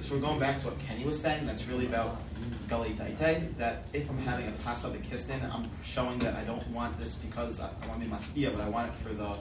[0.06, 1.46] So, we're going back to what Kenny was saying.
[1.46, 2.22] That's really about
[2.68, 3.56] gully daite.
[3.56, 7.58] That if I'm having a pasta bekisnin, I'm showing that I don't want this because
[7.58, 9.36] I, I want to be maspia, but I want it for the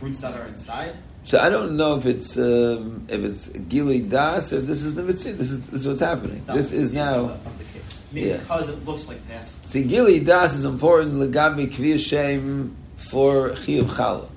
[0.00, 0.94] fruits that are inside.
[1.22, 5.04] So I don't know if it's um, if it's Gili Das, if this is the
[5.04, 5.34] mitzvah.
[5.34, 6.42] This is this is what's happening.
[6.46, 7.20] That This is now.
[7.20, 8.36] of the, of the Yeah.
[8.38, 9.60] because it looks like this.
[9.66, 11.14] See, Gili Das is important.
[11.14, 14.28] Legabi Kvir Shem for Chiyuv Chala.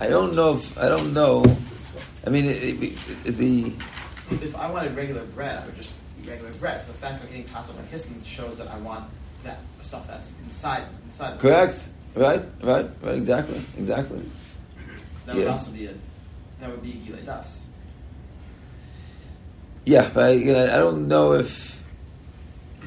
[0.00, 1.44] I don't know if I don't know.
[2.26, 2.82] I mean, it, it,
[3.26, 3.72] it, the
[4.30, 6.80] If I wanted regular bread, I would just eat regular bread.
[6.80, 9.04] So the fact that I'm eating pasta with bekisnin shows that I want
[9.42, 11.34] that stuff that's inside inside.
[11.34, 14.24] the correct, right, right, right, exactly, exactly.
[15.18, 15.94] So that would also be a
[16.60, 17.66] that would be gilei das.
[19.84, 21.74] Yeah, but I, you know, I don't know if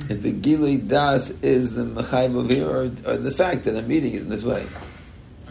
[0.09, 3.91] if the Gili Das is the Mechayv over here or, or the fact that I'm
[3.91, 4.65] eating it in this way.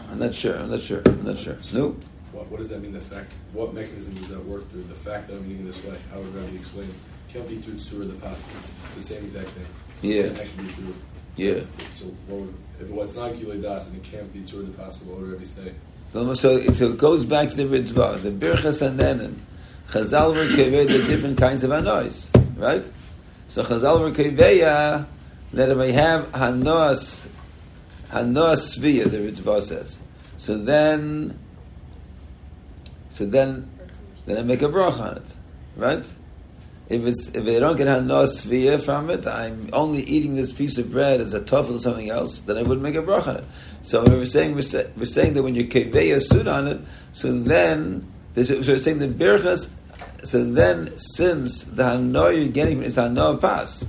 [0.09, 0.57] I'm not sure.
[0.57, 1.01] I'm not sure.
[1.05, 1.57] I'm not sure.
[1.73, 2.03] Nope.
[2.37, 2.91] What, what does that mean?
[2.91, 4.83] The fact, what mechanism does that work through?
[4.83, 6.93] The fact that I'm eating this way, how would Rabbi explain?
[7.33, 8.43] Can't be through tsura the past.
[8.59, 9.65] It's the same exact thing.
[10.03, 10.21] Yeah.
[10.21, 10.95] It can't actually be through.
[11.35, 11.61] Yeah.
[11.95, 15.03] So what would, if it's not gilei das and it can't be through the past,
[15.03, 15.73] what would Rabbi say?
[16.13, 19.35] So, so it goes back to the Ritva, the Birchas Hanenin.
[19.89, 22.85] Chazal were kevei the different kinds of anois, right?
[23.49, 25.05] So Chazal were keveya uh,
[25.53, 27.25] that if I have hanos,
[28.11, 29.99] hanos svia, the Ritva says.
[30.37, 31.37] So then,
[33.17, 33.67] so then,
[34.27, 35.23] then I make a brach on it,
[35.75, 36.05] right?
[36.87, 40.77] If it's if I don't get hanos svia from it, I'm only eating this piece
[40.77, 42.37] of bread as a tofu or something else.
[42.37, 43.45] Then I wouldn't make a brach on it.
[43.81, 46.79] So we're saying we're, say, we're saying that when you keveya sud on it,
[47.11, 49.71] so then this, so we're saying the birchas.
[50.23, 53.83] So then, since the hano you're getting is hano of pas,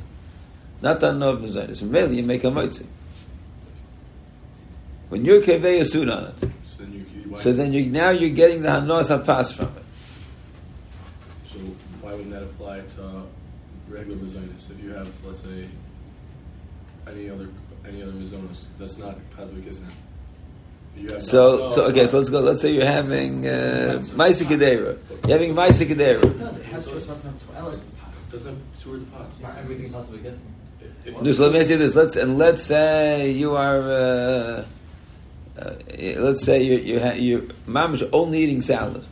[0.80, 2.86] not the hano of nezanis, really you make a moitzi.
[5.10, 6.50] When you're keveya sud on it,
[7.36, 9.66] So then you, you why, so then you now you're getting the hanos pass from
[9.66, 9.84] it.
[11.46, 11.58] So
[12.00, 13.22] why wouldn't that apply to
[13.88, 14.70] regular mizonos?
[14.70, 15.68] If you have, let's say,
[17.06, 17.48] any other
[17.86, 19.90] any other mizonos, that's not pasuk kisna.
[20.96, 22.40] You have So, no, so okay, so let's go.
[22.40, 24.98] Let's say you're having uh, Maisa Kedera.
[25.26, 26.24] You're having Maisa Kedera.
[26.24, 26.56] It does.
[26.56, 28.32] It has to doesn't have in the past.
[28.32, 29.42] doesn't have tsura the past.
[29.42, 30.40] Not everything possibly gets.
[31.04, 31.94] If- Just let me ask you this.
[31.94, 33.80] Let's and let's say you are.
[33.80, 34.64] Uh,
[35.58, 35.74] uh,
[36.20, 39.04] let's say you're you're, ha- you're mamish only eating salad,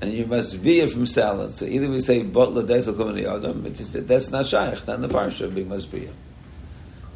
[0.00, 1.52] and you must be from salad.
[1.52, 3.74] So either we say butler desel the adam, but
[4.08, 6.08] that's not shaykh, not in the parsha being must be.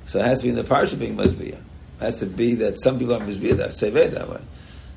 [0.06, 1.50] So it has to be in the parsha being must be.
[1.50, 1.58] It
[2.00, 4.40] has to be that some people are must be that say that way.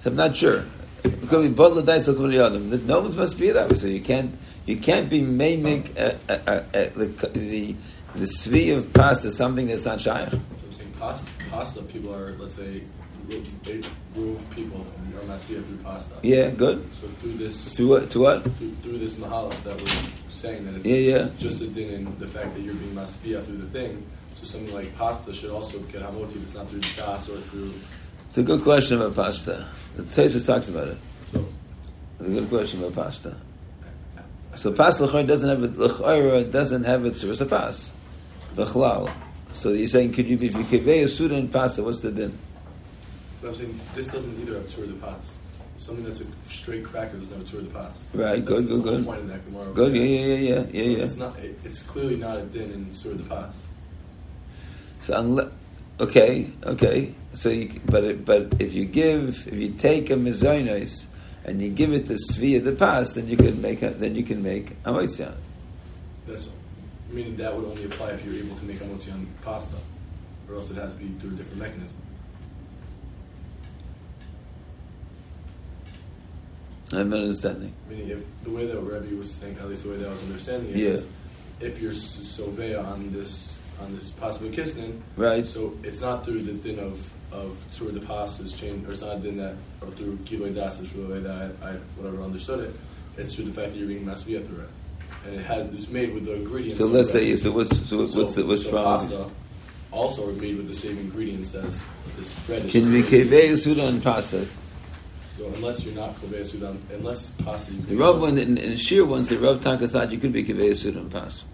[0.01, 0.65] So I'm not sure.
[1.03, 2.87] It could be butler desel the adam.
[2.87, 3.75] No one's must be that way.
[3.75, 6.63] So you can't you can't be maining uh, uh,
[6.95, 7.75] the the
[8.15, 10.29] the of pasta something that's not shaykh.
[10.29, 12.81] So I'm saying pasta, pasta people are, let's say,
[13.29, 13.81] they
[14.15, 16.15] remove people from masbia through pasta.
[16.23, 16.77] Yeah, good.
[16.93, 18.09] So through this, To what?
[18.11, 18.43] To what?
[18.57, 21.29] through, through this mahala that we're saying that it's Yeah, yeah.
[21.37, 24.05] just a din in the fact that you're being masbia through the thing.
[24.35, 26.41] So something like pasta should also get hamoti.
[26.41, 27.73] It's not through das or through.
[28.29, 29.67] It's a good question about pasta.
[29.95, 30.97] The Tosfos talks about it.
[31.31, 31.45] So
[32.19, 33.37] It's a good question about pasta.
[34.55, 36.51] So pas l'choyer doesn't have it.
[36.51, 37.35] Doesn't have its it.
[37.37, 37.91] Surah pas.
[38.55, 39.09] B'chlal.
[39.53, 41.83] So you're saying, could you be if you kivei a suda in pasta?
[41.83, 42.37] What's the din?
[43.41, 45.37] but I'm saying this doesn't either have tur de pas.
[45.77, 48.07] Something that's a straight cracker doesn't have a tur de pas.
[48.13, 49.05] Right, That's- good, that's good, the good.
[49.05, 49.73] Point in that Gemara.
[49.73, 49.95] Good.
[49.95, 51.03] Yeah, yeah, yeah, yeah, yeah, So yeah.
[51.03, 51.39] It's not.
[51.39, 53.65] It, it's clearly not a din in sur the pas.
[55.01, 55.51] So unle-
[55.99, 57.13] okay, okay.
[57.33, 61.07] So, you, but it, but if you give, if you take a mezainos
[61.43, 64.15] and you give it the svi of the pas, then you can make a, then
[64.15, 65.33] you can make a moitzion.
[66.27, 66.47] That's
[67.13, 69.76] meaning that would only apply if you're able to make hamotzi on pasta,
[70.49, 71.97] or else it has to be through a different mechanism.
[76.91, 77.73] I'm not understanding.
[77.89, 80.23] Meaning, if the way that Rebbe was saying, at least the way that I was
[80.23, 80.89] understanding it, Yeah.
[80.89, 81.08] is
[81.60, 85.45] if you're s- sovea on this on this possible kisnin, Right.
[85.47, 89.02] So it's not through the din of of tur de pas is changed, or it's
[89.02, 92.76] not a din that, or through giloy das is that I, I whatever understood it.
[93.17, 94.69] It's through the fact that you're being masvia through it,
[95.25, 96.79] and it has it's made with the ingredients.
[96.79, 97.51] So let's say so.
[97.51, 99.29] What's so what's what's the, what's so pasta
[99.93, 101.83] also are made with the same ingredients as
[102.17, 102.65] this bread.
[102.65, 103.29] is Can we made.
[103.29, 104.45] kivei suda pasta?
[105.38, 109.05] So unless you're not kovei sudan, unless pasta, you The Rav one in, in Shir
[109.05, 111.45] once the Rav Taka thought you could be kivei sudan pasta,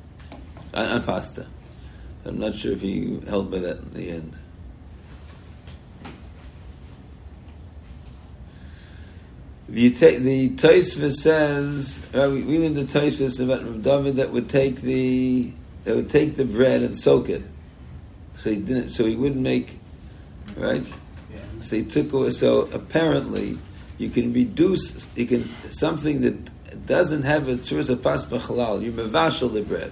[0.74, 1.46] on, on pasta.
[2.26, 4.34] I'm not sure if he held by that in the end.
[9.72, 14.50] Take the Tosfos says, uh, we, we learned the Tosfos about Rav David that would
[14.50, 15.52] take the
[15.84, 17.44] that would take the bread and soak it,
[18.36, 19.80] so he didn't, so he wouldn't make,
[20.58, 20.86] right?
[21.62, 22.32] So he took away.
[22.32, 23.60] So apparently,
[23.98, 25.06] you can reduce.
[25.16, 28.82] You can something that doesn't have a tzuras of pas b'chalal.
[28.82, 29.92] You mevashel the bread.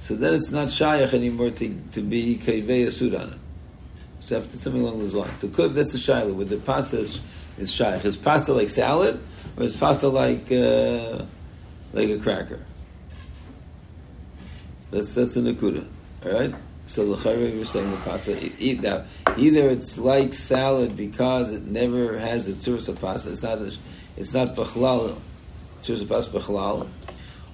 [0.00, 3.38] So then it's not shayach anymore to, to be kaveh asud on it.
[4.20, 5.40] So after something along those lines.
[5.40, 6.34] So kuv that's the shayla.
[6.34, 7.06] With the pasta
[7.60, 8.04] is, shayach.
[8.04, 9.20] Is pasta like salad,
[9.56, 11.24] or is pasta like uh,
[11.92, 12.64] like a cracker?
[14.90, 15.86] That's that's the nakuda.
[16.24, 16.54] All right.
[16.86, 19.04] So the chayre we're saying the pasta eat now.
[19.36, 23.30] Either it's like salad because it never has the tzuras of pasta.
[23.30, 23.72] It's not a,
[24.16, 25.16] it's not bachlal
[25.82, 26.88] tzuras of pasta bachlal,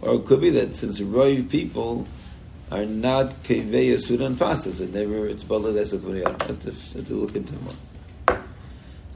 [0.01, 2.07] or it could be that since roiv people
[2.71, 7.37] are not kevei sudan pastas, it never it's bala that's a I have to look
[7.37, 7.73] into more.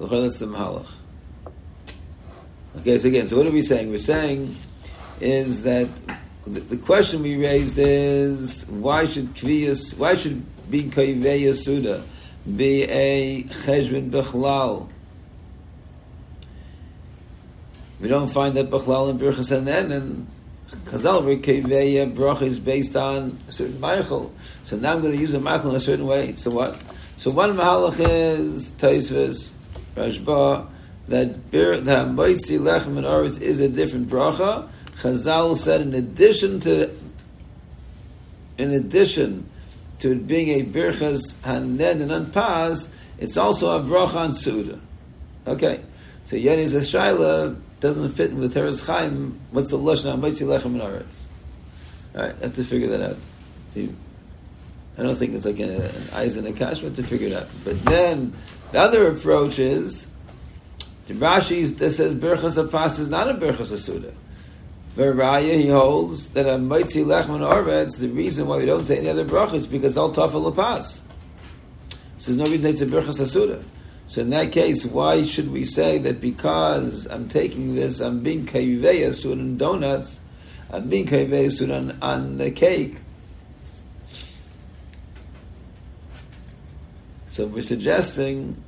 [0.00, 0.86] That's the mahalach.
[2.78, 3.90] Okay, so again, so what are we saying?
[3.90, 4.56] We're saying
[5.20, 5.88] is that
[6.46, 12.02] the, the question we raised is why should kviyas, why should being kaveh suda
[12.56, 14.88] be a cheshbon bechlal
[18.00, 20.26] We don't find that Bechlal and Birchas Hanen and
[20.86, 24.30] Chazal Keveya bracha is based on a certain Meichel.
[24.64, 26.34] So now I'm going to use a Meichel in a certain way.
[26.36, 26.80] So what?
[27.18, 29.50] So one Mahalach is Tosfos,
[29.94, 30.66] Rashba,
[31.08, 34.68] that Bir, that Moitzi Lechem and Oretz is a different bracha.
[35.00, 36.90] Chazal said in addition to
[38.58, 39.48] in addition
[40.00, 42.88] to it being a birchas hanen and unpaz,
[43.18, 44.78] it's also a bracha on suda.
[45.46, 45.80] Okay,
[46.26, 49.40] so Yeni's a shaila doesn't fit in the Teres Chaim.
[49.50, 51.04] What's the lashon ha'moitzi lechem and aretz?
[52.14, 53.16] All right, I have to figure that out.
[53.76, 57.32] I don't think it's like an, an eyes and a kash, but to figure it
[57.32, 57.48] out.
[57.64, 58.34] But then
[58.72, 60.06] the other approach is
[61.08, 64.12] Rashi that says birchas apas is not a birchas asuda.
[64.96, 69.08] Veraya, he holds that a Maitzi Lechman Oretz, the reason why we don't say any
[69.08, 71.00] other brachas because all Tafel Lapas.
[72.18, 73.64] So there's no reason it's a Birchas Asuda.
[74.08, 78.44] So in that case, why should we say that because I'm taking this, I'm being
[78.44, 80.18] Kaiveya Sud on donuts,
[80.70, 82.96] I'm being Kaiveya Sud on, on the cake?
[87.30, 88.62] So we're suggesting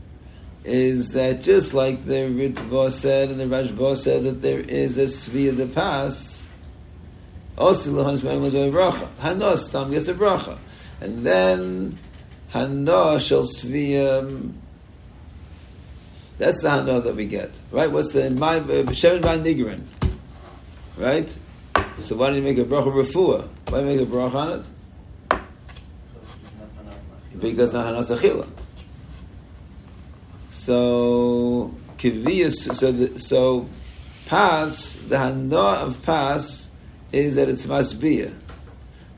[0.65, 5.07] is that just like the Ritva said and the Rashba said that there is a
[5.07, 6.47] Svi of the Pas,
[7.59, 9.09] also Lahan's man was a bracha.
[9.19, 10.59] Hana Stam gets a bracha.
[11.01, 11.99] And then
[12.51, 14.53] Hana shall Sviyam.
[16.39, 17.51] That's the Hana that we get.
[17.73, 17.91] Right?
[17.91, 19.83] What's the my uh, B'Shem Van Nigrin?
[20.97, 21.29] Right?
[22.03, 23.49] So why do you make a bracha refuah?
[23.69, 24.67] Why make a bracha on it?
[27.39, 28.49] Because not Hana Sachila.
[30.51, 32.75] So kiviyas.
[32.75, 33.69] So the, so
[34.27, 36.69] pas the hana of pas
[37.11, 38.35] is that it's masbia.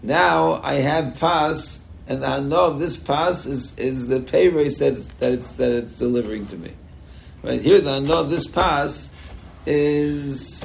[0.03, 4.79] Now I have pas, and the hana of this pas is, is the pay race
[4.79, 6.73] that it's, that it's that it's delivering to me.
[7.43, 9.11] Right here, the hana of this pas
[9.67, 10.61] is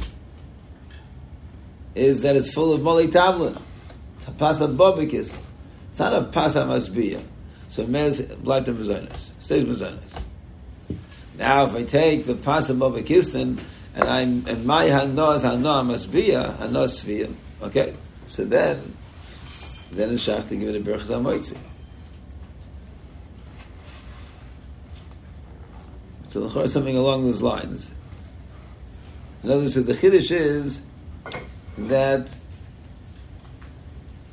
[1.95, 3.57] is that it's full of molly tablet.
[4.17, 5.33] It's a pas of bobikis.
[5.91, 7.21] It's not a pas masbia.
[7.71, 9.31] So mez bleibt im Bezonis.
[9.41, 10.21] Stays Bezonis.
[11.37, 13.59] Now, if I take the pasam of a kistin
[13.95, 17.93] and I'm and my hano is hano must be a hano sviyim, okay?
[18.27, 18.93] So then,
[19.91, 21.57] then it's shach to give it a berachas hamoitzi.
[26.29, 27.89] So the something along those lines.
[29.43, 30.81] In other words, the chiddush is
[31.77, 32.27] that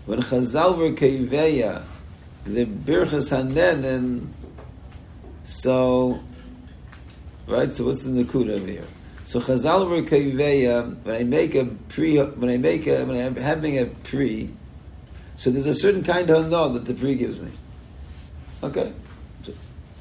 [0.04, 1.84] when Chazal were keiveya,
[2.46, 4.28] the birchas hanen,
[5.44, 6.20] so
[7.46, 7.72] Right?
[7.72, 8.84] So what's the nakuda over here?
[9.24, 13.36] So Chazal were kaiveya, when I make a pre, when I make a, when I'm
[13.36, 14.50] having a pre,
[15.36, 17.50] so there's a certain kind of hana that the pre gives me.
[18.62, 18.92] Okay?
[19.44, 19.52] So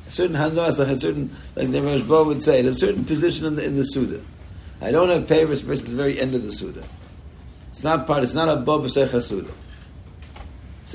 [0.08, 3.56] a certain hana like a certain, like the Rashba would say, a certain position in
[3.56, 4.22] the, in the Suda.
[4.82, 6.84] I don't have papers at the very end of the Suda.
[7.72, 9.52] It's not part, it's not a Bab Secha Suda.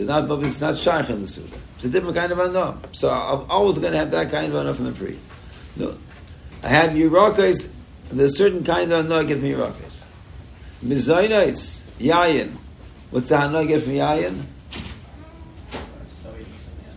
[0.01, 1.59] So not Bab, it's not Shaykh in the Suda.
[1.75, 2.79] It's a different kind of hana.
[2.93, 5.19] So I'm always going to have that kind of hana from the pre.
[5.77, 5.95] No.
[6.63, 7.71] I have Yerakos,
[8.11, 10.05] there's a certain kind of Hana get from Yerakos.
[10.83, 12.57] Mizaynais, Yayin.
[13.11, 14.43] What's the Hana get from Yayin?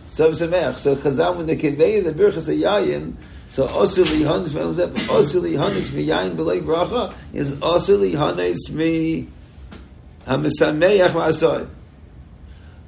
[0.06, 0.78] So Sameach.
[0.78, 3.16] So Chazal, when they convey the Birchas of Yayin,
[3.50, 4.54] so Osuli Hanis,
[5.08, 9.28] Osuli Hanis mi Yayin B'lei Bracha, is Osuli Hanis mi
[10.26, 11.68] Hamisameach Ma'asod.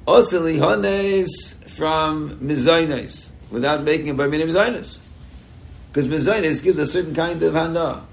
[0.07, 4.47] Osuli Hanis from Mizaynais, without making it by meaning.
[4.47, 8.05] Because Mezainis gives a certain kind of hana.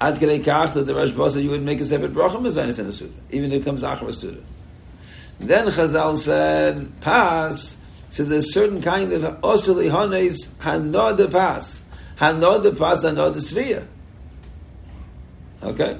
[0.00, 2.86] Ad kedei kach that the Rashba said you would make a separate bracha Mezainis in
[2.86, 4.42] a suda, even if it comes achar suda.
[5.40, 7.76] Then Chazal said, pass.
[8.10, 11.82] so there's certain kind of osili hanes hana de pass,
[12.16, 13.86] Hana de pass, hana de svia.
[15.62, 15.98] Okay?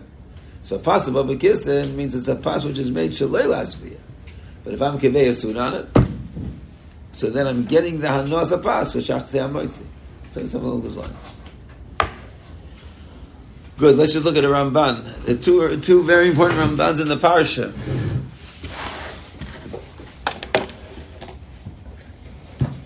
[0.69, 3.97] So pas of Abakistan means it's a pas which is made shalela svia.
[4.63, 5.89] But if I'm kivei a suda on it,
[7.13, 9.87] so then I'm getting the hanos apas for shach amoitzi.
[10.29, 11.35] So something along those lines.
[13.79, 13.97] Good.
[13.97, 15.25] Let's just look at a Ramban.
[15.25, 17.73] The two two very important Rambans in the parsha.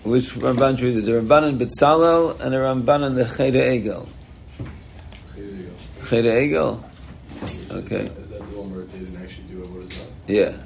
[0.03, 4.07] Which Ramban should we a Ramban in Betzalel and a Ramban in the Chayda Egel.
[5.99, 6.81] Chayda Egel.
[7.71, 8.05] Okay.
[8.05, 9.67] Is that the one where they didn't actually do it?
[9.67, 10.07] What is that?
[10.27, 10.57] Yeah.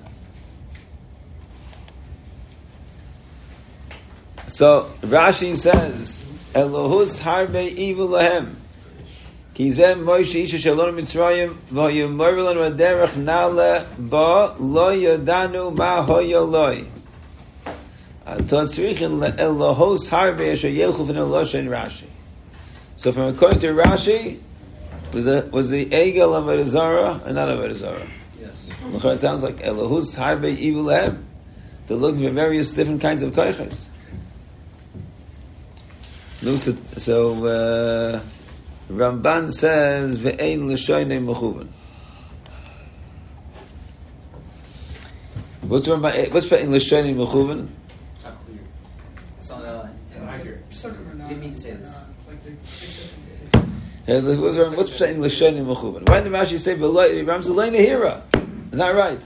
[4.48, 6.24] So Rashi says,
[6.54, 8.56] Elohus harbe evil lahem.
[9.56, 16.88] Kizem Moshe Isha Shalom Mitzrayim v'hoyumor lan derech nale ba lo yodanu ma hoyoloi.
[18.26, 22.08] Atot tzrichin Elohos harbe asher yelchu v'neloshen Rashi.
[22.96, 24.40] So from according to Rashi,
[25.14, 28.08] was the was the Egel of Zara and not of Zara?
[28.40, 28.60] Yes.
[28.94, 31.24] It sounds like Elohus Harbe Evil Heb.
[31.88, 33.88] They're looking for various different kinds of koiches.
[36.42, 38.22] So, so uh,
[38.90, 41.68] Ramban says ve'ein l'shoynei mechuvan.
[45.62, 46.32] What's Ramban?
[46.32, 47.70] What's ve'ein l'shoynei mechuvan?
[54.08, 56.08] What's what's ve'ein l'shoynei mechuvan?
[56.08, 58.22] Why did the Rashi say ve'lo- Ram's l'ay nehira?
[58.72, 59.20] Is that right?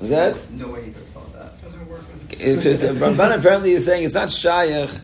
[0.00, 0.50] Is that?
[0.52, 1.60] No way he could have thought that.
[1.62, 5.00] doesn't work with It's just, uh, Ramban apparently is saying it's not shayach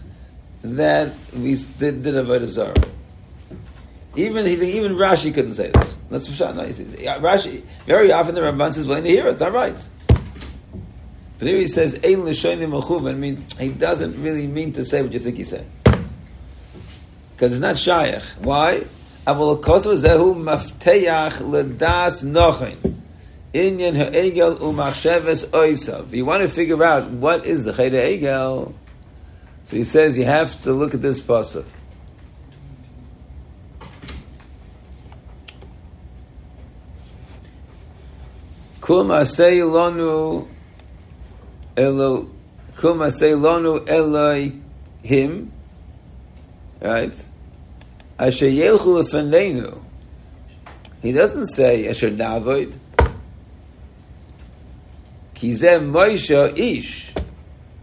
[0.63, 2.75] that we did, did avodah zarah.
[4.15, 5.99] Even he's saying even Rashi couldn't say this.
[6.09, 9.77] That's for no, he's- Rashi very often the Ramban says well, here it's not right.
[11.39, 13.11] But here he says ein l'shonim mechuvan.
[13.11, 15.69] I mean he doesn't really mean to say what you think he's saying
[17.37, 18.23] because it's not shayach.
[18.39, 18.87] Why?
[19.27, 22.95] Avol koso zehu mafteach ledas nochin.
[23.53, 26.15] Inyan ha'egel umachsheves oisav.
[26.15, 28.73] You want to figure out what is the chayda egel.
[29.65, 31.67] So he says you have to look at this pasuk.
[38.81, 40.49] Kul masei lonu
[41.77, 42.31] elo
[42.77, 45.53] kul masei lonu Elohim
[46.81, 47.15] right
[48.19, 49.83] asher yelchu lefanenu
[51.03, 52.79] he doesn't say asher navoid
[55.37, 57.13] Kizem Moshe Ish.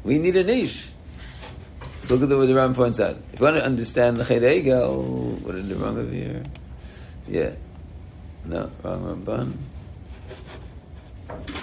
[0.03, 0.89] We need an Ish.
[2.09, 3.17] Look at the, what the Ram points out.
[3.31, 6.43] If you want to understand the Ched Egel, what did the Ram have here?
[7.27, 7.51] Yeah.
[8.45, 9.53] No, wrong Ramban.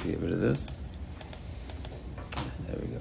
[0.04, 0.78] Get rid of this.
[2.66, 3.00] There we go.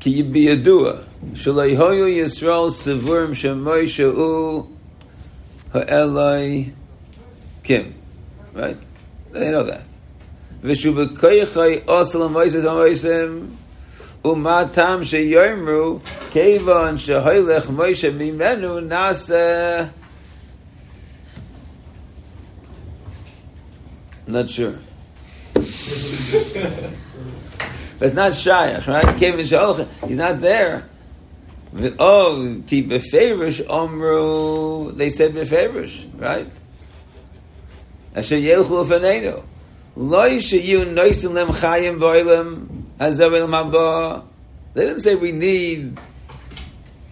[0.00, 0.92] כי בידוע
[1.34, 4.64] שלא היו ישראל סבורים שמוישה הוא
[5.74, 6.70] האלוהי
[7.62, 7.92] קים.
[8.54, 8.76] Right?
[9.32, 9.82] They know that.
[10.62, 13.46] ושהוא בכויכי עושה למויסס המויסים
[14.24, 15.98] ומה טעם שיאמרו
[16.32, 19.84] כיוון שהוילך מוישה ממנו נעשה
[24.28, 24.78] Not sure.
[28.01, 29.15] But it's not shayach, right?
[29.19, 30.85] Kevin Shalach, he's not there.
[31.71, 34.97] Oh, the- Oh, ti beferish omru.
[34.97, 36.47] They said beferish, right?
[38.15, 39.43] Asher yelchu lefanenu.
[39.95, 44.23] Lo yishayu noisim lem chayim boilem hazavel mabah.
[44.73, 45.95] They didn't say we need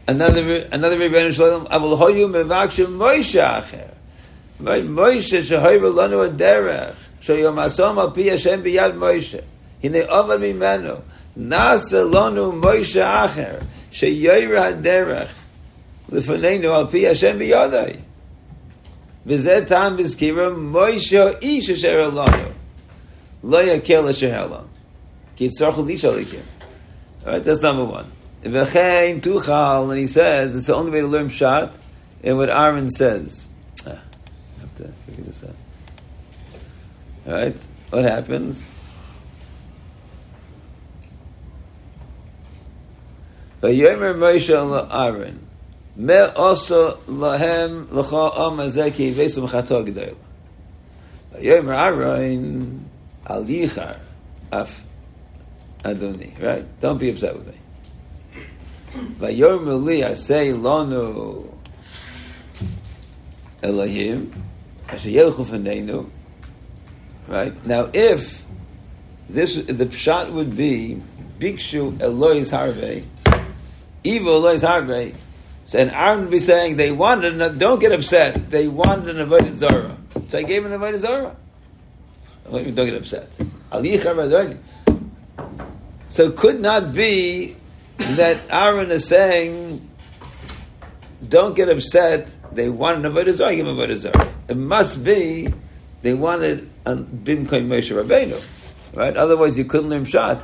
[0.07, 1.67] another another Rebbeinu Shalom.
[1.67, 3.91] Avol hoyu mevakshim Moshe acher.
[4.59, 6.95] Moshe shehoyver lanu aderech.
[7.21, 9.43] Shoyom asom al pi Hashem biyad Moshe.
[9.81, 11.01] Hine ovad mimenu.
[11.37, 13.65] Nasa lanu Moshe acher.
[13.91, 15.31] Sheyoyver haderech.
[16.11, 17.99] Lefanenu al pi Hashem biyadai.
[19.25, 22.53] V'zeh tam v'zkira Moshe ish asher lanu.
[23.43, 24.67] Lo yakel asher helam.
[25.35, 26.43] Ki tzorchu lisha likim.
[27.25, 28.11] All right, that's number one.
[28.43, 31.75] V'chein tuchal, and he says, it's the only way to learn pshat,
[32.23, 33.47] and what Aaron says.
[33.85, 35.55] Ah, I have to figure this out.
[37.27, 37.57] All right,
[37.89, 38.67] what happens?
[43.61, 45.45] Vayomer Moshe Aaron,
[45.97, 50.15] me also lahem l'cha am azeki vesum chato g'dayla.
[51.33, 52.89] Vayomer Aaron
[53.27, 53.99] al yichar
[54.51, 54.81] af
[55.83, 56.65] Adoni, right?
[56.79, 57.53] Don't be upset with me.
[59.19, 61.53] Vayomer li asay lonu
[63.61, 64.31] Elohim
[64.87, 66.09] asher yelchu f'neinu.
[67.27, 68.45] Right now, if
[69.29, 71.01] this the pshat would be
[71.39, 73.03] bikshu Elohis harvei,
[74.03, 75.15] evil Elohis harvei.
[75.65, 77.39] So and Aaron would be saying they wanted.
[77.39, 78.49] An, don't get upset.
[78.49, 79.97] They wanted an avodah zara.
[80.27, 81.35] So I gave an avodah zara.
[82.51, 83.29] Don't get upset.
[86.09, 87.55] So it could not be
[87.97, 89.87] that Aaron is saying,
[91.27, 94.33] don't get upset, they wanted a Avodah Zarah, I give them a Avodah Zarah.
[94.47, 95.53] It must be,
[96.01, 98.41] they wanted a Bim Koim Moshe Rabbeinu.
[98.95, 99.15] Right?
[99.15, 100.43] Otherwise you couldn't learn Shat.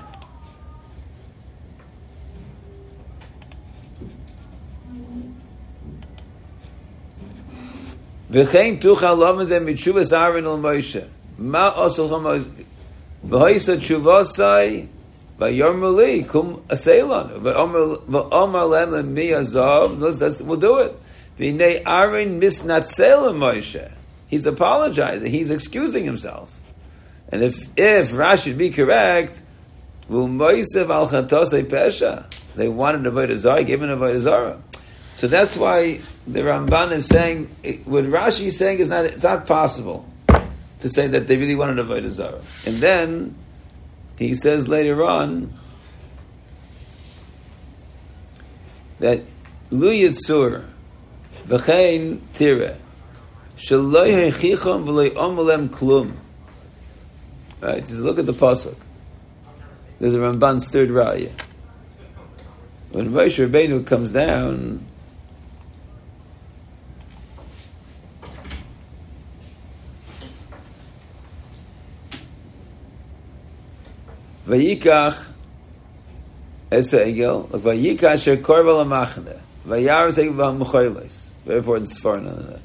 [8.36, 11.07] V'chein tuchal lomazem mitshuvas Aaron el Moshe.
[11.38, 12.45] Ma osel chama
[13.25, 14.88] v'hoisa tshuvasai
[15.39, 20.99] v'yormu li kum aseilon v'omar lem lem mi let's- We'll do it.
[21.39, 23.89] V'nei Aaron misnatzel Moshe.
[24.27, 25.31] He's apologizing.
[25.31, 26.59] He's excusing himself.
[27.29, 29.41] And if if Rashi would be correct,
[30.09, 32.25] v'umoisev al chatosei pesha.
[32.57, 34.61] They wanted a avodah zarah, gave him an avodah zarah.
[35.16, 37.45] So that's why the Ramban is saying
[37.86, 40.05] what Rashi is saying is not it's not possible
[40.80, 42.41] to say that they really wanted avoid a zarah.
[42.66, 43.36] And then
[44.18, 45.53] he says later on
[48.99, 49.24] that
[49.72, 50.66] lu yitzur
[51.47, 52.78] v'chein tire
[53.55, 56.18] shaloi hechichom v'loi omelem klum.
[57.61, 58.76] Right, just look at the pasuk.
[59.99, 61.32] There's a Ramban's third raya.
[62.91, 64.86] When Moshe Rabbeinu comes down,
[74.47, 75.31] Vayikach
[76.71, 81.29] es egel, vayikach asher korva lamachne, vayar es egel v'amuchoyles.
[81.45, 82.61] Very important sfar on that.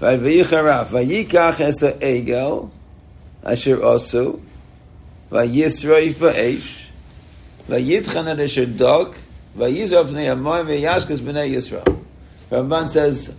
[0.00, 2.70] Right, vayicharaf, vayikach es egel,
[3.44, 4.40] asher osu,
[5.30, 6.86] vayisroif ba'esh,
[7.68, 9.14] vayitchan ad asher dog,
[9.56, 12.04] vayizor b'nei amoyim vayashkas b'nei Yisrael.
[12.50, 13.32] Ramban says,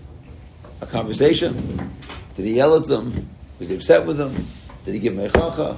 [0.82, 1.92] a conversation.
[2.36, 3.30] Did he yell at them?
[3.60, 4.48] Was he upset with them?
[4.86, 5.78] Did he give them a chacha?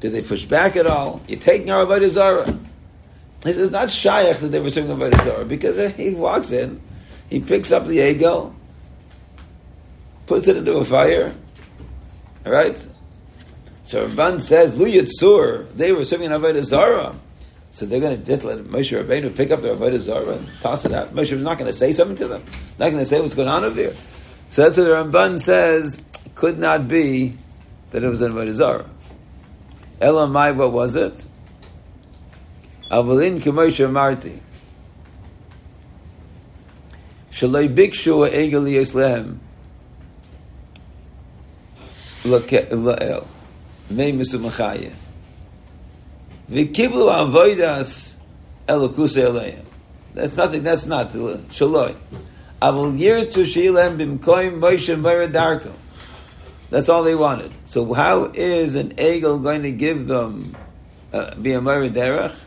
[0.00, 1.20] Did they push back at all?
[1.26, 2.58] You're taking our Avodah Zarah.
[3.44, 6.80] He says, not Shaykh that they were serving Avodah Zarah, because he walks in,
[7.28, 8.54] he picks up the egel,
[10.26, 11.34] puts it into a fire,
[12.44, 12.76] all right?
[13.84, 17.14] So Ramban says, Lu Yitzur, they were serving an Avodah Zarah.
[17.70, 20.84] So they're going to just let Moshe Rabbeinu pick up their Avodah Zarah and toss
[20.84, 21.14] it out.
[21.14, 22.44] Moshe was not going to say something to them.
[22.78, 23.94] Not going to say what's going on over here.
[24.48, 26.02] So that's what the Ramban says,
[26.34, 27.36] could not be
[27.90, 28.90] that it was an Avodah Zarah.
[30.00, 31.26] Elamai, what was it?
[32.90, 34.40] Avalin Kemoshe Marti.
[37.30, 39.38] Shalai Bikshu Egel Yislehem.
[42.24, 43.00] La'el.
[43.00, 43.24] Eh,
[43.90, 44.92] Mei Misu Machaya.
[46.50, 48.14] Vikiblu Avoidas
[48.66, 49.64] Elokus Eleim.
[50.14, 51.12] That's nothing, that's not.
[51.12, 51.96] Shaloi.
[52.62, 55.72] Avol Yir Tu Shilem Bimkoim Moshe Mera Darko.
[56.70, 57.52] That's all they wanted.
[57.64, 60.56] So how is an eagle going to give them
[61.12, 62.38] uh, be a Mara Derech?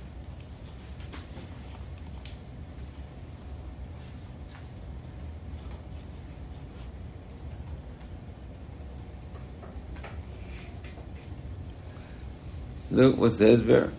[12.91, 13.91] Look, what's the Hezber?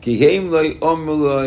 [0.00, 1.40] כי הם לא יאמרו לו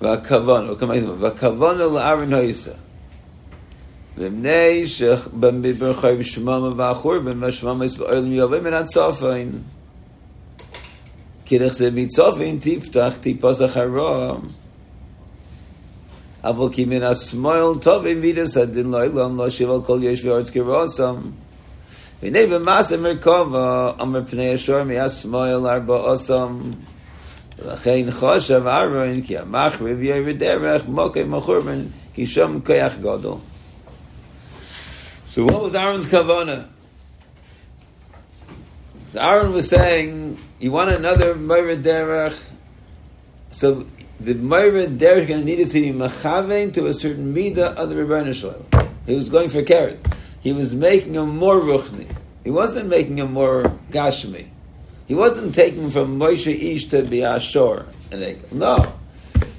[0.00, 0.68] והכוון,
[1.20, 2.70] והכוון הוא לארן הויסה.
[4.18, 9.48] ומפני שבמדבר חי בשממה והחורבן, והשממה יש בעולם יובא מן הצופן.
[11.44, 14.48] כי איך זה מצופן תפתח טיפוס אחרום.
[16.44, 20.50] אבל כי מן השמאל טובים מידס הדין לא אילום, לא שיב על כל יש וארץ
[20.50, 21.16] כרוסם.
[22.23, 26.71] והנה במעשה מרכבה, אמר פני השור מהשמאל ארבע עושם.
[27.59, 31.81] ולכן חושב ארון, כי המחריב יהיה בדרך, מוקי מחורבן,
[32.13, 33.37] כי שם כוח גדול.
[35.31, 36.67] So what was Aaron's kavana?
[39.05, 42.37] So Aaron was saying, you want another Moira Derech?
[43.51, 43.85] So
[44.19, 47.95] the Moira Derech going to need to be machavein to a certain midah of the
[47.95, 48.65] Rebbeinu Shalom.
[49.05, 50.03] He was going for carrot.
[50.41, 52.07] He was making him more ruchni.
[52.44, 54.48] He wasn't making him more gashmi.
[55.06, 57.86] He wasn't taking from Moshe Ish to be Ashur.
[58.50, 58.94] No.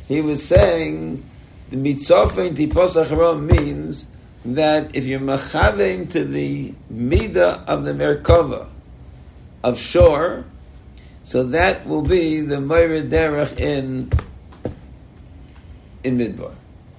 [0.07, 1.23] He was saying
[1.69, 4.07] the mitzvah tipos acharon means
[4.45, 8.67] that if you're machavein to the midah of the merkava
[9.63, 10.45] of shore,
[11.23, 14.11] so that will be the Moira Derech in
[16.03, 16.53] in Midbar.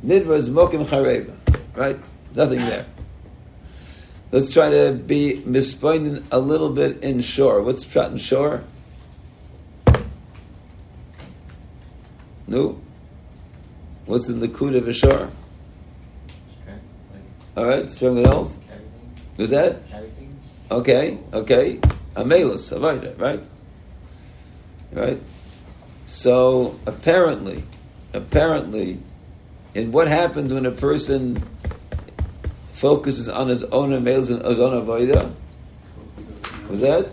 [0.04, 1.36] Midbar is Mokim Chareva,
[1.76, 1.98] right?
[2.34, 2.86] Nothing there.
[4.34, 7.62] Let's try to be mispointing a little bit in shore.
[7.62, 8.64] What's shot in shore?
[12.48, 12.80] No.
[14.06, 15.30] What's in the likud of a shore?
[17.56, 18.58] All right, strong and health.
[19.36, 19.82] Who's that?
[20.68, 21.76] Okay, okay.
[22.16, 23.40] Amelus, avoida, right?
[24.90, 25.20] Right.
[26.08, 27.62] So apparently,
[28.12, 28.98] apparently,
[29.74, 31.40] in what happens when a person
[32.74, 35.32] focuses on his own emails and his own avoida.
[36.68, 37.10] Was that?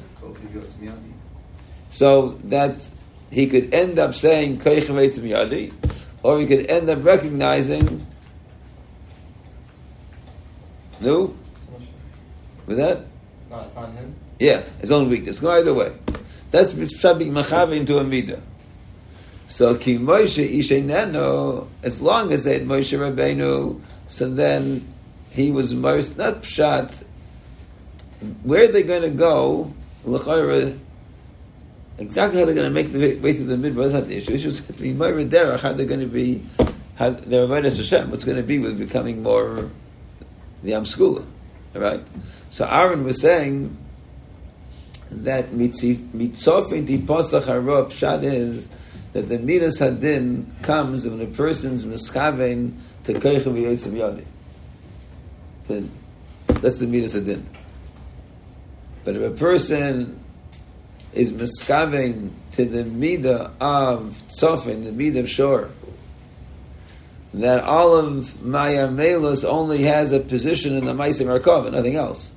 [1.89, 2.89] So that
[3.31, 5.73] he could end up saying yadi,
[6.23, 8.05] or he could end up recognizing
[11.01, 11.35] No?
[12.67, 13.05] With that?
[13.49, 14.15] Not him.
[14.39, 15.39] Yeah, his own weakness.
[15.39, 15.93] Go either way.
[16.51, 18.41] That's Pshat being Machavi into a Midah.
[19.47, 24.90] So Ki Moshe Isheneno, as long as they had Moshe Rabbeinu, so then
[25.31, 27.05] he was most, not Pshat,
[28.43, 29.73] where are they going to go?
[30.03, 30.77] L'chayra,
[31.97, 34.31] exactly how they're going to make the way through the midbar is not the issue.
[34.31, 36.43] The issue is to be more derech, how they're going to be,
[36.95, 38.11] how their avodas Hashem.
[38.11, 39.69] What's going to be with becoming more
[40.63, 41.25] the Amskula,
[41.73, 42.01] right?
[42.49, 43.77] So Aaron was saying
[45.11, 48.67] that mitzofin di posach haro pshat is
[49.13, 52.73] that the midas hadin comes when a person's mischaven
[53.03, 54.23] to koich v'yotzav
[55.67, 55.89] yadi.
[56.47, 57.43] That's the midas hadin.
[59.03, 60.23] But if a person
[61.13, 65.69] is miskaven to the midah of tzofin, the midah of shor,
[67.33, 72.29] that all of Maya Melus only has a position in the Maisim Arkov nothing else.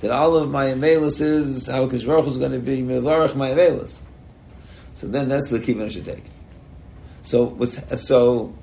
[0.00, 4.00] That all of Maya Melus is how Kishvaruch is going to be Mivarach Maya Melus.
[4.96, 6.24] So then that's the kibbutz should take.
[7.22, 8.54] So what's so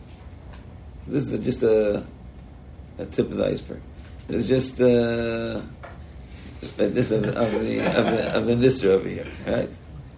[1.08, 2.04] this is just a,
[2.98, 3.82] a tip of the iceberg.
[4.30, 5.62] It's just uh,
[6.78, 9.70] this of, of the of the of the Nisra over here, right?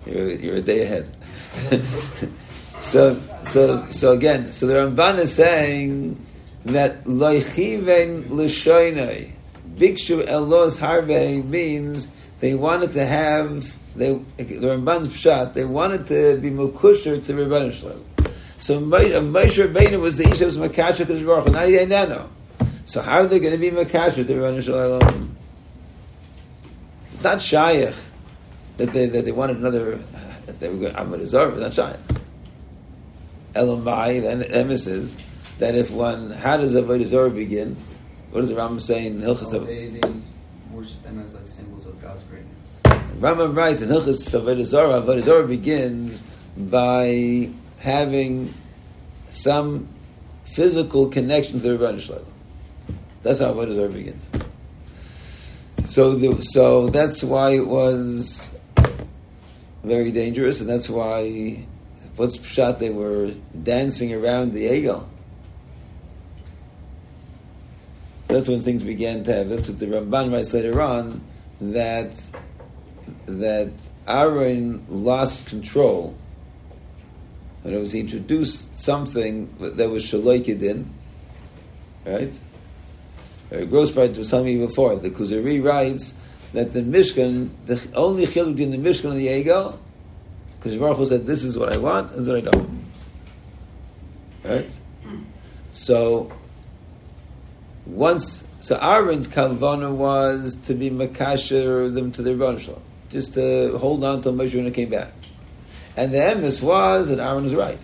[0.05, 1.09] You're, you're a day ahead.
[2.79, 6.23] so so so again, so the Ramban is saying
[6.65, 9.31] that loichiven l'shoinei
[9.75, 12.07] bikshu elos harve means
[12.39, 17.71] they wanted to have they the Ramban's pshat they wanted to be mukusher to Rebbeinu
[17.71, 18.05] Shalom.
[18.59, 22.29] So Moshe Rabbeinu was the Isha was Makasha to Baruch Now you know.
[22.93, 25.35] So how are they going to be Makasha to Rebbeinu Shalom?
[27.15, 27.95] It's not Shaykh
[28.77, 29.95] that they that they wanted another
[30.45, 31.99] that they were going to Avodah It's not Shaykh.
[33.55, 35.17] Elamai, then emissaries,
[35.57, 37.77] that if one, how does Avodah Zarah begin?
[38.29, 39.55] What does the Rambam say in Hilchas?
[39.55, 40.13] Oh, they, they
[40.71, 42.79] worship them as like symbols of God's greatness.
[43.19, 46.21] Rambam writes in Hilchas Avodah Zarah, Avodah Zarah begins
[46.55, 48.53] by having
[49.29, 49.87] some
[50.45, 52.32] physical connection to the Rebbeinu Shalom.
[53.23, 54.23] That's how Avodah Zarah begins.
[55.87, 58.49] So, the, so that's why it was
[59.83, 61.65] very dangerous, and that's why
[62.15, 62.79] what's pshat?
[62.79, 63.31] They were
[63.63, 65.07] dancing around the Egel.
[68.27, 69.49] That's when things began to have.
[69.49, 71.21] That's what the Ramban writes later on
[71.61, 72.11] that
[73.25, 73.71] that
[74.07, 76.15] Aaron lost control.
[77.61, 80.85] When it was he introduced something that was shaloikidin,
[82.05, 82.33] right?
[83.53, 84.95] Uh, Grossbright was telling me before.
[84.95, 86.15] The Kuzari writes
[86.53, 89.77] that the Mishkan, the only chiluk between the Mishkan and the Egel,
[90.57, 92.83] because Baruch Hu said, "This is what I want, and what I don't."
[94.43, 94.71] Right.
[95.71, 96.31] So
[97.85, 102.79] once, so Aaron's kalvana was to be makasher them to the Rebbeinu
[103.11, 105.13] just to hold on till Moshe came back,
[105.95, 107.77] and the emes was that Aaron was right,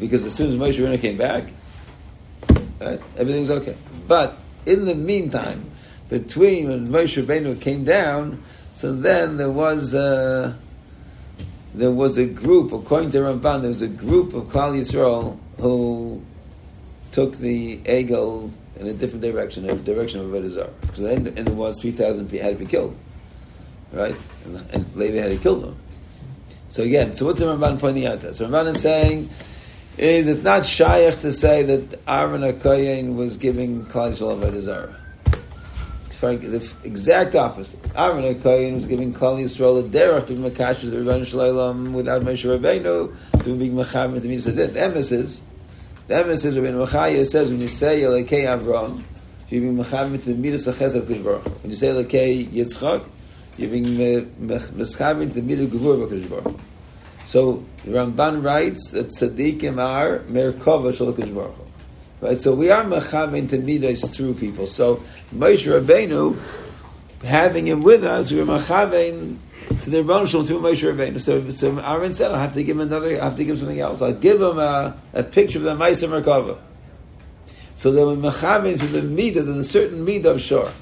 [0.00, 1.44] because as soon as Moshe came back,
[2.80, 3.76] right, everything's okay.
[4.06, 5.70] But in the meantime,
[6.08, 10.56] between when Moshe Rabbeinu came down, so then there was a,
[11.74, 16.22] there was a group, according to Ramban, there was a group of Klal Yisrael who
[17.12, 20.72] took the Egel in a different direction, a direction of Avodah Zarah.
[20.94, 22.96] So then, and there was 3,000 people had to be killed.
[23.92, 24.16] Right?
[24.44, 25.78] And, and Levi had to kill them.
[26.70, 28.34] So again, so what's the Ramban pointing out there?
[28.34, 29.30] So Ramban is saying,
[29.98, 34.94] is it's not shaykh to say that Aaron HaKoyen was giving Klal Yisrael Avodah Zarah.
[36.20, 37.80] The exact opposite.
[37.96, 41.92] Aaron HaKoyen was giving Klal Yisrael a derech to be Makash to the Rebbeinu Shalom
[41.92, 45.40] without Moshe Rabbeinu to be Mechavim to be so the emes
[46.06, 49.02] the emes is Rabbeinu Machaya says when you say Yelekei Avram,
[49.48, 53.04] you be Mechavim to the Midas HaChesed Kodesh When you say Yelekei Yitzchak,
[53.56, 56.60] you be Mechavim to the Midas Gevur Kodesh Baruch
[57.28, 61.54] So Ramban writes that Tzaddikim are Merkova Shal Kodesh Baruch
[62.22, 64.66] Right, so we are mechamin to midas through people.
[64.66, 65.02] So
[65.34, 66.40] Moshe Rabbeinu,
[67.22, 69.36] having him with us, we're mechamin
[69.82, 71.20] to the Rebbeinu Shalom through Moshe Rabbeinu.
[71.20, 73.20] So, so Aaron said, "I'll have to give him another.
[73.20, 74.00] I have to give him something else.
[74.00, 76.58] I'll give him a, a picture of the Ma'aser Merkava."
[77.74, 79.44] So they were mechamin to the midah.
[79.44, 80.72] There's a certain midah of shore.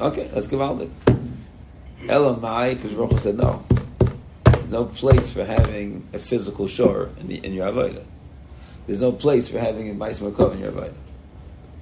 [0.00, 0.90] Okay, let's give it.
[2.02, 3.64] Elamai, because Baruch said no.
[4.66, 8.04] There's no place for having a physical shore in, the, in your avodah.
[8.88, 10.92] There's no place for having a mais makov in your avodah.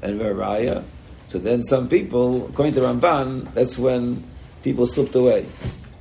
[0.03, 0.85] And veraya.
[1.29, 4.23] So then some people, according to Ramban, that's when
[4.63, 5.47] people slipped away,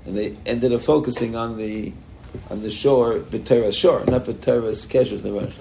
[0.06, 1.94] and they ended up focusing on the
[2.50, 5.54] on the shore, B'teras shore, not B'teras keshes the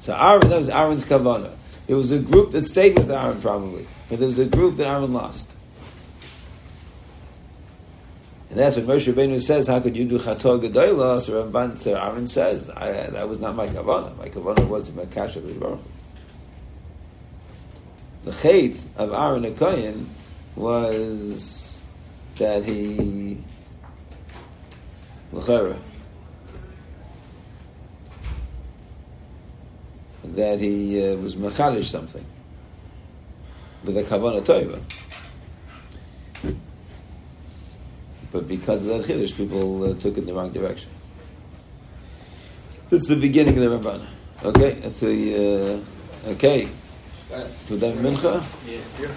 [0.00, 1.54] So Aaron, that was Aaron's kavanah.
[1.86, 4.88] There was a group that stayed with Aaron probably, but there was a group that
[4.88, 5.53] Aaron lost.
[8.54, 11.18] And that's what Moshe Rabbeinu says, how could you do Chator Gedoyla?
[11.18, 14.16] So Ramban, so Aaron says, that was not my kavanah.
[14.16, 15.80] My kavanah was my Baruch.
[18.22, 20.06] The chait of Aaron Akoyan
[20.54, 21.82] was
[22.38, 23.38] that he
[25.32, 25.76] l'chera,
[30.22, 32.24] that he uh, was mechadish something
[33.82, 34.80] with a kavanah toiva.
[38.34, 40.90] But because of that chiddush, people uh, took it in the wrong direction.
[42.88, 44.04] That's the beginning of the Ramban.
[44.42, 45.78] Okay, that's the
[46.26, 46.68] uh, okay.
[47.68, 48.44] To that mincha.
[48.66, 48.80] Yeah.
[48.98, 49.14] Yeah.